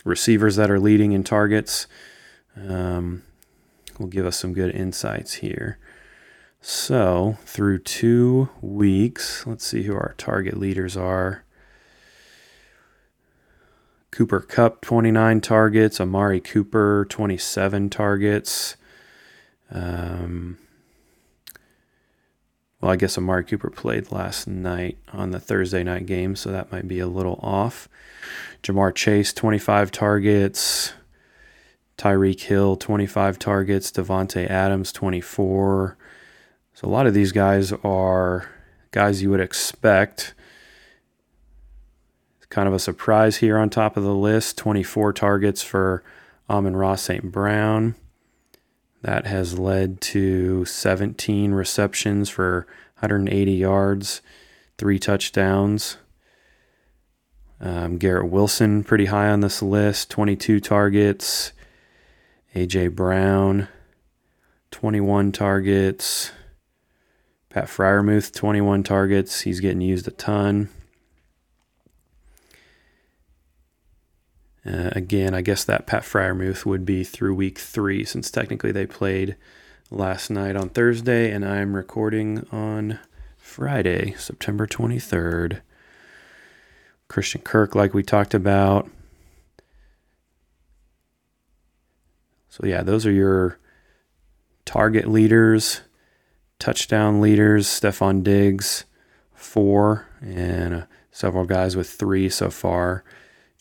receivers 0.03 0.55
that 0.55 0.71
are 0.71 0.79
leading 0.79 1.11
in 1.11 1.23
targets 1.23 1.87
um, 2.55 3.23
will 3.99 4.07
give 4.07 4.25
us 4.25 4.37
some 4.37 4.53
good 4.53 4.73
insights 4.73 5.35
here. 5.35 5.77
So, 6.61 7.37
through 7.45 7.79
two 7.79 8.49
weeks, 8.61 9.47
let's 9.47 9.65
see 9.65 9.83
who 9.83 9.95
our 9.95 10.13
target 10.17 10.57
leaders 10.57 10.95
are. 10.95 11.43
Cooper 14.11 14.41
Kupp, 14.41 14.81
29 14.81 15.41
targets. 15.41 15.99
Amari 15.99 16.39
Cooper, 16.41 17.07
27 17.09 17.89
targets. 17.89 18.75
Um, 19.71 20.57
well, 22.81 22.91
I 22.91 22.95
guess 22.95 23.17
Amari 23.17 23.43
Cooper 23.43 23.69
played 23.69 24.11
last 24.11 24.47
night 24.47 24.97
on 25.13 25.29
the 25.29 25.39
Thursday 25.39 25.83
night 25.83 26.07
game, 26.07 26.35
so 26.35 26.51
that 26.51 26.71
might 26.71 26.87
be 26.87 26.99
a 26.99 27.07
little 27.07 27.39
off. 27.43 27.87
Ja'Marr 28.63 28.93
Chase, 28.95 29.33
25 29.33 29.91
targets. 29.91 30.93
Tyreek 31.97 32.41
Hill, 32.41 32.75
25 32.75 33.37
targets. 33.37 33.91
Davante 33.91 34.49
Adams, 34.49 34.91
24. 34.91 35.95
So 36.73 36.87
a 36.87 36.89
lot 36.89 37.05
of 37.05 37.13
these 37.13 37.31
guys 37.31 37.71
are 37.83 38.49
guys 38.89 39.21
you 39.21 39.29
would 39.29 39.39
expect 39.39 40.33
It's 42.37 42.47
kind 42.47 42.67
of 42.67 42.73
a 42.73 42.79
surprise 42.79 43.37
here 43.37 43.57
on 43.57 43.69
top 43.69 43.95
of 43.95 44.03
the 44.03 44.15
list 44.15 44.57
24 44.57 45.13
targets 45.13 45.61
for 45.61 46.03
Amon-Ra 46.49 46.95
St. 46.95 47.31
Brown. 47.31 47.95
That 49.01 49.25
has 49.25 49.57
led 49.57 49.99
to 50.01 50.65
17 50.65 51.53
receptions 51.53 52.29
for 52.29 52.67
180 52.99 53.51
yards, 53.51 54.21
three 54.77 54.99
touchdowns. 54.99 55.97
Um, 57.59 57.97
Garrett 57.97 58.29
Wilson, 58.29 58.83
pretty 58.83 59.05
high 59.05 59.29
on 59.29 59.41
this 59.41 59.61
list, 59.61 60.09
22 60.11 60.59
targets. 60.59 61.51
AJ 62.55 62.95
Brown, 62.95 63.69
21 64.71 65.31
targets. 65.31 66.31
Pat 67.49 67.65
Freiermuth, 67.65 68.33
21 68.33 68.83
targets. 68.83 69.41
He's 69.41 69.59
getting 69.59 69.81
used 69.81 70.07
a 70.07 70.11
ton. 70.11 70.69
Uh, 74.65 74.89
again, 74.91 75.33
I 75.33 75.41
guess 75.41 75.63
that 75.63 75.87
Pat 75.87 76.03
Freiermuth 76.03 76.65
would 76.65 76.85
be 76.85 77.03
through 77.03 77.33
week 77.33 77.57
three, 77.57 78.05
since 78.05 78.29
technically 78.29 78.71
they 78.71 78.85
played 78.85 79.35
last 79.89 80.29
night 80.29 80.55
on 80.55 80.69
Thursday, 80.69 81.31
and 81.31 81.43
I'm 81.43 81.75
recording 81.75 82.45
on 82.51 82.99
Friday, 83.37 84.13
September 84.17 84.67
23rd. 84.67 85.61
Christian 87.07 87.41
Kirk, 87.41 87.75
like 87.75 87.93
we 87.93 88.03
talked 88.03 88.33
about. 88.33 88.89
So, 92.47 92.65
yeah, 92.65 92.83
those 92.83 93.05
are 93.05 93.11
your 93.11 93.57
target 94.63 95.07
leaders, 95.07 95.81
touchdown 96.59 97.19
leaders. 97.19 97.67
Stefon 97.67 98.23
Diggs, 98.23 98.85
four, 99.33 100.07
and 100.21 100.73
uh, 100.73 100.85
several 101.11 101.45
guys 101.45 101.75
with 101.75 101.89
three 101.89 102.29
so 102.29 102.49
far. 102.49 103.03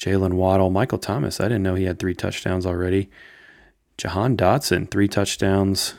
Jaylen 0.01 0.33
Waddle, 0.33 0.71
Michael 0.71 0.99
Thomas. 0.99 1.41
I 1.41 1.45
didn't 1.45 1.63
know 1.63 1.75
he 1.75 1.85
had 1.85 1.99
three 1.99 2.15
touchdowns 2.15 2.65
already. 2.65 3.11
Jahan 3.99 4.35
Dotson, 4.35 4.91
three 4.91 5.09
touchdowns 5.09 5.95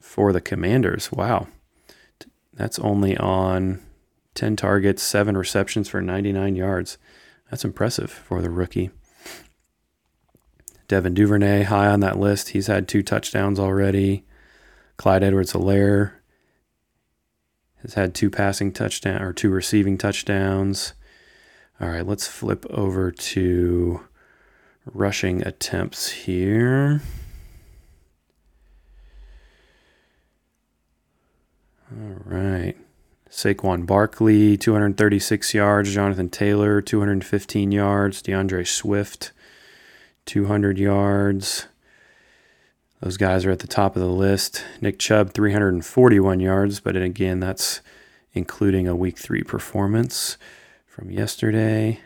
for 0.00 0.32
the 0.32 0.40
Commanders. 0.40 1.12
Wow. 1.12 1.46
That's 2.52 2.78
only 2.80 3.16
on 3.16 3.80
10 4.34 4.56
targets, 4.56 5.02
seven 5.02 5.36
receptions 5.36 5.88
for 5.88 6.02
99 6.02 6.56
yards. 6.56 6.98
That's 7.50 7.64
impressive 7.64 8.10
for 8.10 8.42
the 8.42 8.50
rookie. 8.50 8.90
Devin 10.88 11.14
Duvernay, 11.14 11.64
high 11.64 11.86
on 11.86 12.00
that 12.00 12.18
list. 12.18 12.50
He's 12.50 12.66
had 12.66 12.88
two 12.88 13.02
touchdowns 13.02 13.60
already. 13.60 14.24
Clyde 14.96 15.22
Edwards 15.22 15.52
Helaire 15.52 16.12
has 17.82 17.94
had 17.94 18.14
two 18.14 18.30
passing 18.30 18.72
touchdowns 18.72 19.22
or 19.22 19.32
two 19.32 19.50
receiving 19.50 19.98
touchdowns. 19.98 20.94
All 21.78 21.88
right, 21.88 22.06
let's 22.06 22.26
flip 22.26 22.64
over 22.70 23.10
to 23.10 24.00
rushing 24.86 25.46
attempts 25.46 26.10
here. 26.10 27.02
All 31.92 32.16
right. 32.24 32.74
Saquon 33.30 33.84
Barkley, 33.84 34.56
236 34.56 35.52
yards. 35.52 35.92
Jonathan 35.92 36.30
Taylor, 36.30 36.80
215 36.80 37.70
yards. 37.72 38.22
D'Andre 38.22 38.64
Swift, 38.64 39.32
200 40.24 40.78
yards. 40.78 41.66
Those 43.02 43.18
guys 43.18 43.44
are 43.44 43.50
at 43.50 43.58
the 43.58 43.66
top 43.66 43.96
of 43.96 44.00
the 44.00 44.08
list. 44.08 44.64
Nick 44.80 44.98
Chubb, 44.98 45.34
341 45.34 46.40
yards, 46.40 46.80
but 46.80 46.96
again, 46.96 47.40
that's 47.40 47.82
including 48.32 48.88
a 48.88 48.96
week 48.96 49.18
three 49.18 49.42
performance 49.42 50.38
from 50.96 51.10
yesterday. 51.10 52.00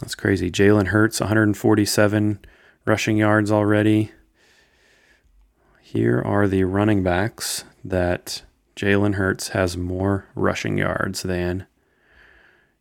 That's 0.00 0.14
crazy. 0.14 0.50
Jalen 0.50 0.88
Hurts, 0.88 1.18
147 1.18 2.40
rushing 2.84 3.16
yards 3.16 3.50
already. 3.50 4.12
Here 5.80 6.20
are 6.20 6.46
the 6.46 6.64
running 6.64 7.02
backs 7.02 7.64
that 7.82 8.42
Jalen 8.76 9.14
Hurts 9.14 9.48
has 9.48 9.78
more 9.78 10.26
rushing 10.34 10.76
yards 10.76 11.22
than 11.22 11.66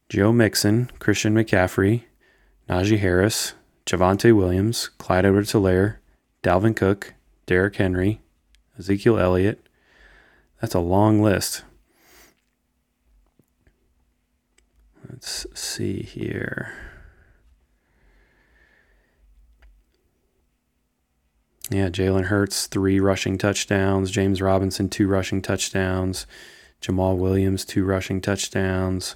Joe 0.10 0.34
Mixon, 0.34 0.92
Christian 1.00 1.34
McCaffrey, 1.34 2.04
Najee 2.70 3.00
Harris, 3.00 3.54
Javonte 3.86 4.36
Williams, 4.36 4.90
Clyde 4.98 5.26
Edwards 5.26 5.54
Helaire, 5.54 6.00
Dalvin 6.44 6.76
Cook, 6.76 7.14
Derrick 7.46 7.78
Henry, 7.78 8.20
Ezekiel 8.78 9.18
Elliott. 9.18 9.66
That's 10.60 10.76
a 10.76 10.80
long 10.80 11.22
list. 11.22 11.64
Let's 15.10 15.46
see 15.54 16.02
here. 16.02 16.74
Yeah, 21.70 21.90
Jalen 21.90 22.26
Hurts, 22.26 22.68
three 22.68 23.00
rushing 23.00 23.38
touchdowns. 23.38 24.12
James 24.12 24.42
Robinson, 24.42 24.90
two 24.90 25.08
rushing 25.08 25.42
touchdowns. 25.42 26.26
Jamaal 26.82 27.18
Williams, 27.18 27.66
two 27.66 27.84
rushing 27.84 28.22
touchdowns. 28.22 29.16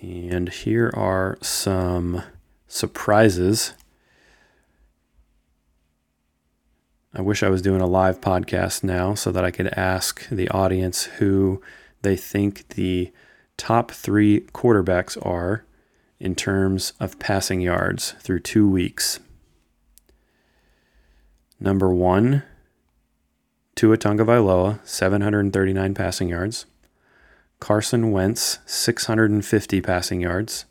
And 0.00 0.48
here 0.48 0.90
are 0.94 1.38
some 1.40 2.22
surprises. 2.66 3.74
I 7.14 7.20
wish 7.20 7.44
I 7.44 7.48
was 7.48 7.62
doing 7.62 7.80
a 7.80 7.86
live 7.86 8.20
podcast 8.20 8.82
now 8.82 9.14
so 9.14 9.30
that 9.30 9.44
I 9.44 9.52
could 9.52 9.68
ask 9.68 10.28
the 10.28 10.48
audience 10.48 11.04
who 11.04 11.62
they 12.04 12.16
think 12.16 12.68
the 12.68 13.12
top 13.56 13.90
three 13.90 14.42
quarterbacks 14.52 15.16
are 15.26 15.64
in 16.20 16.34
terms 16.34 16.92
of 17.00 17.18
passing 17.18 17.60
yards 17.60 18.12
through 18.20 18.40
two 18.40 18.68
weeks. 18.68 19.18
Number 21.58 21.92
one, 21.92 22.42
Tua 23.74 23.96
Tagovailoa, 23.96 24.86
739 24.86 25.94
passing 25.94 26.28
yards. 26.28 26.66
Carson 27.58 28.12
Wentz, 28.12 28.58
650 28.66 29.80
passing 29.80 30.20
yards. 30.20 30.66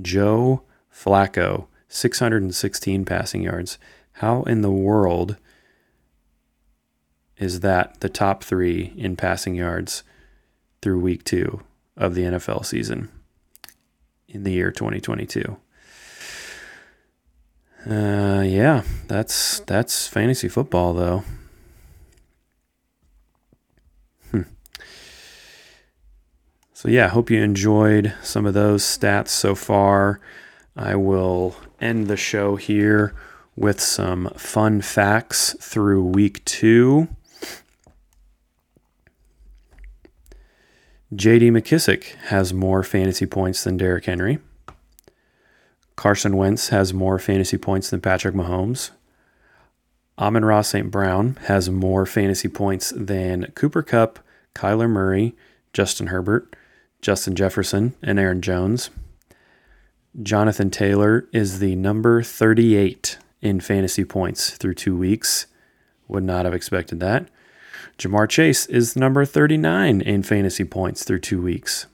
Joe 0.00 0.62
Flacco, 0.92 1.66
616 1.88 3.04
passing 3.04 3.42
yards. 3.42 3.78
How 4.12 4.42
in 4.44 4.62
the 4.62 4.70
world 4.70 5.36
is 7.36 7.60
that 7.60 8.00
the 8.00 8.08
top 8.08 8.42
three 8.42 8.94
in 8.96 9.16
passing 9.16 9.54
yards 9.54 10.02
through 10.86 11.00
week 11.00 11.24
two 11.24 11.62
of 11.96 12.14
the 12.14 12.22
NFL 12.22 12.64
season? 12.64 13.10
in 14.28 14.44
the 14.44 14.52
year 14.52 14.70
2022. 14.70 15.56
Uh, 17.88 18.42
yeah, 18.46 18.82
that's 19.06 19.60
that's 19.60 20.08
fantasy 20.08 20.48
football 20.48 20.92
though. 20.92 21.24
Hmm. 24.30 24.42
So 26.72 26.88
yeah, 26.88 27.08
hope 27.08 27.30
you 27.30 27.42
enjoyed 27.42 28.14
some 28.22 28.44
of 28.44 28.54
those 28.54 28.82
stats 28.82 29.28
so 29.28 29.54
far. 29.54 30.20
I 30.76 30.96
will 30.96 31.56
end 31.80 32.08
the 32.08 32.16
show 32.16 32.56
here 32.56 33.14
with 33.54 33.80
some 33.80 34.30
fun 34.36 34.82
facts 34.82 35.56
through 35.60 36.04
week 36.04 36.44
two. 36.44 37.08
J.D. 41.14 41.50
McKissic 41.50 42.16
has 42.26 42.52
more 42.52 42.82
fantasy 42.82 43.26
points 43.26 43.62
than 43.62 43.76
Derrick 43.76 44.06
Henry. 44.06 44.40
Carson 45.94 46.36
Wentz 46.36 46.70
has 46.70 46.92
more 46.92 47.20
fantasy 47.20 47.56
points 47.56 47.90
than 47.90 48.00
Patrick 48.00 48.34
Mahomes. 48.34 48.90
Amon-Ra 50.18 50.62
St. 50.62 50.90
Brown 50.90 51.38
has 51.42 51.70
more 51.70 52.06
fantasy 52.06 52.48
points 52.48 52.92
than 52.96 53.52
Cooper 53.54 53.82
Kupp, 53.82 54.18
Kyler 54.52 54.90
Murray, 54.90 55.36
Justin 55.72 56.08
Herbert, 56.08 56.56
Justin 57.00 57.36
Jefferson, 57.36 57.94
and 58.02 58.18
Aaron 58.18 58.42
Jones. 58.42 58.90
Jonathan 60.20 60.70
Taylor 60.70 61.28
is 61.32 61.60
the 61.60 61.76
number 61.76 62.20
38 62.20 63.18
in 63.42 63.60
fantasy 63.60 64.04
points 64.04 64.50
through 64.56 64.74
two 64.74 64.96
weeks. 64.96 65.46
Would 66.08 66.24
not 66.24 66.46
have 66.46 66.54
expected 66.54 66.98
that. 66.98 67.28
Ja'Marr 67.98 68.28
Chase 68.28 68.66
is 68.66 68.94
number 68.94 69.24
39 69.24 70.02
in 70.02 70.22
fantasy 70.22 70.64
points 70.64 71.02
through 71.02 71.20
two 71.20 71.40
weeks. 71.40 71.86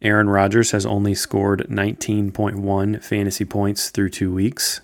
Aaron 0.00 0.30
Rodgers 0.30 0.70
has 0.70 0.86
only 0.86 1.14
scored 1.14 1.66
19.1 1.68 3.02
fantasy 3.04 3.44
points 3.44 3.90
through 3.90 4.08
two 4.10 4.32
weeks. 4.32 4.80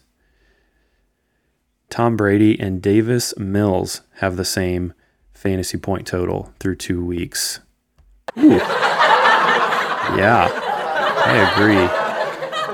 Tom 1.88 2.16
Brady 2.16 2.58
and 2.60 2.82
Davis 2.82 3.36
Mills 3.38 4.02
have 4.16 4.36
the 4.36 4.44
same 4.44 4.92
fantasy 5.32 5.78
point 5.78 6.06
total 6.06 6.52
through 6.58 6.76
two 6.76 7.02
weeks. 7.04 7.60
Ooh. 8.36 8.56
yeah, 10.16 10.50
I 11.24 11.52
agree. 11.52 11.88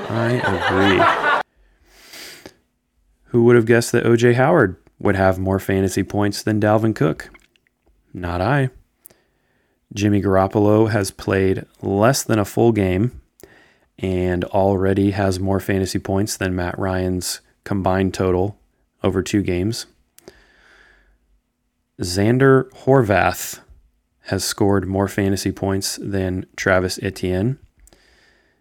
I 0.09 1.33
agree. 1.33 1.41
Who 3.25 3.43
would 3.43 3.55
have 3.55 3.65
guessed 3.65 3.93
that 3.93 4.03
OJ 4.03 4.33
Howard 4.33 4.80
would 5.01 5.15
have 5.15 5.39
more 5.39 5.59
fantasy 5.59 6.03
points 6.03 6.43
than 6.43 6.61
Dalvin 6.61 6.95
Cook? 6.95 7.29
Not 8.13 8.41
I. 8.41 8.69
Jimmy 9.93 10.21
Garoppolo 10.21 10.89
has 10.89 11.11
played 11.11 11.65
less 11.81 12.23
than 12.23 12.39
a 12.39 12.45
full 12.45 12.71
game 12.71 13.21
and 13.99 14.43
already 14.45 15.11
has 15.11 15.39
more 15.39 15.59
fantasy 15.59 15.99
points 15.99 16.37
than 16.37 16.55
Matt 16.55 16.77
Ryan's 16.77 17.41
combined 17.63 18.13
total 18.13 18.57
over 19.03 19.21
two 19.21 19.41
games. 19.41 19.85
Zander 21.99 22.69
Horvath 22.71 23.59
has 24.25 24.43
scored 24.43 24.87
more 24.87 25.07
fantasy 25.07 25.51
points 25.51 25.99
than 26.01 26.45
Travis 26.55 26.99
Etienne. 27.01 27.59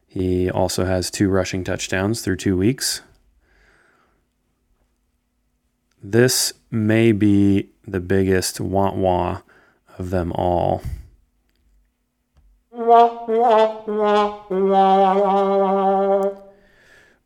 He 0.07 0.51
also 0.51 0.85
has 0.85 1.11
two 1.11 1.31
rushing 1.31 1.65
touchdowns 1.65 2.23
through 2.23 2.37
two 2.37 2.57
weeks. 2.57 3.03
This 6.03 6.55
may 6.71 7.13
be 7.13 7.69
the 7.87 8.01
biggest 8.01 8.61
wah 8.61 8.95
wah 8.95 9.43
of 9.99 10.11
them 10.11 10.33
all. 10.33 10.83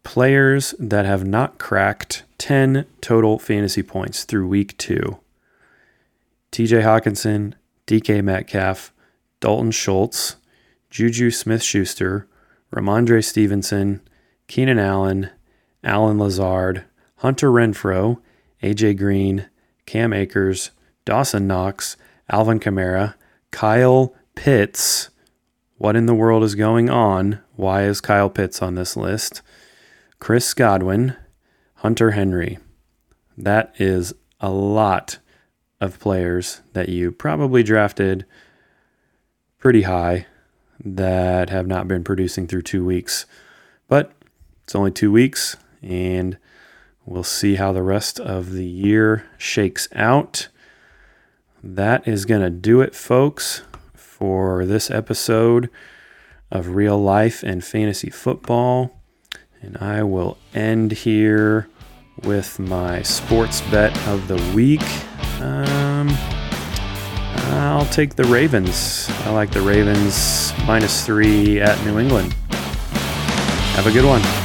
Players 0.03 0.75
that 0.79 1.07
have 1.07 1.25
not 1.25 1.59
cracked 1.59 2.25
10 2.39 2.87
total 3.01 3.39
fantasy 3.39 3.83
points 3.83 4.25
through 4.25 4.49
week 4.49 4.77
two 4.77 5.19
TJ 6.51 6.83
Hockenson, 6.83 7.55
DK 7.87 8.23
Metcalf, 8.23 8.93
Dalton 9.41 9.71
Schultz, 9.71 10.37
Juju 10.91 11.31
Smith 11.31 11.63
Schuster, 11.63 12.27
Rhamondre 12.73 13.25
Stevenson, 13.25 14.01
Keenan 14.47 14.79
Allen, 14.79 15.31
Allen 15.83 16.19
Lazard, 16.19 16.85
Hunter 17.17 17.51
Renfrow, 17.51 18.19
AJ 18.65 18.97
Green, 18.97 19.51
Cam 19.85 20.15
Akers, 20.15 20.71
Dawson 21.05 21.47
Knox, 21.47 21.99
Alvin 22.31 22.59
Kamara, 22.59 23.15
Kyle 23.51 24.15
Pitts. 24.35 25.11
What 25.77 25.97
in 25.97 26.07
the 26.07 26.15
world 26.15 26.43
is 26.43 26.55
going 26.55 26.89
on? 26.89 27.41
Why 27.57 27.83
is 27.83 28.01
Kyle 28.01 28.31
Pitts 28.31 28.63
on 28.63 28.75
this 28.75 28.97
list? 28.97 29.43
Chris 30.19 30.55
Godwin, 30.55 31.15
Hunter 31.75 32.13
Henry. 32.13 32.59
That 33.37 33.75
is 33.79 34.15
a 34.41 34.49
lot 34.49 35.19
of 35.79 36.01
players 36.01 36.63
that 36.73 36.89
you 36.89 37.13
probably 37.13 37.63
drafted 37.63 38.25
pretty 39.59 39.83
high 39.83 40.25
that 40.83 41.51
have 41.51 41.67
not 41.67 41.87
been 41.87 42.03
producing 42.03 42.47
through 42.47 42.63
two 42.63 42.83
weeks. 42.83 43.27
But 43.89 44.13
it's 44.63 44.75
only 44.75 44.91
two 44.91 45.13
weeks, 45.13 45.59
and 45.83 46.39
we'll 47.07 47.23
see 47.23 47.57
how 47.57 47.73
the 47.73 47.83
rest 47.83 48.19
of 48.21 48.53
the 48.53 48.67
year 48.67 49.27
shakes 49.39 49.89
out. 49.95 50.49
That 51.63 52.07
is 52.07 52.25
going 52.25 52.43
to 52.43 52.51
do 52.51 52.81
it, 52.81 52.95
folks, 52.95 53.63
for 53.95 54.67
this 54.67 54.91
episode 54.91 55.71
of 56.51 56.69
Real 56.69 57.01
Life 57.01 57.43
and 57.43 57.65
Fantasy 57.65 58.11
Football. 58.11 59.01
And 59.61 59.77
I 59.79 60.03
will 60.03 60.37
end 60.55 60.93
here 60.93 61.69
with 62.23 62.59
my 62.59 63.03
sports 63.03 63.61
bet 63.63 63.97
of 64.07 64.29
the 64.29 64.37
week. 64.55 64.83
Um, 65.41 66.09
I'll 67.51 67.87
take 67.87 68.15
the 68.15 68.25
Ravens. 68.25 69.09
I 69.25 69.31
like 69.31 69.51
the 69.51 69.63
Ravens 69.63 70.53
minus 70.67 71.05
three 71.05 71.61
at 71.61 71.83
New 71.85 71.99
England. 71.99 72.35
Have 73.75 73.87
a 73.87 73.93
good 73.93 74.05
one. 74.05 74.44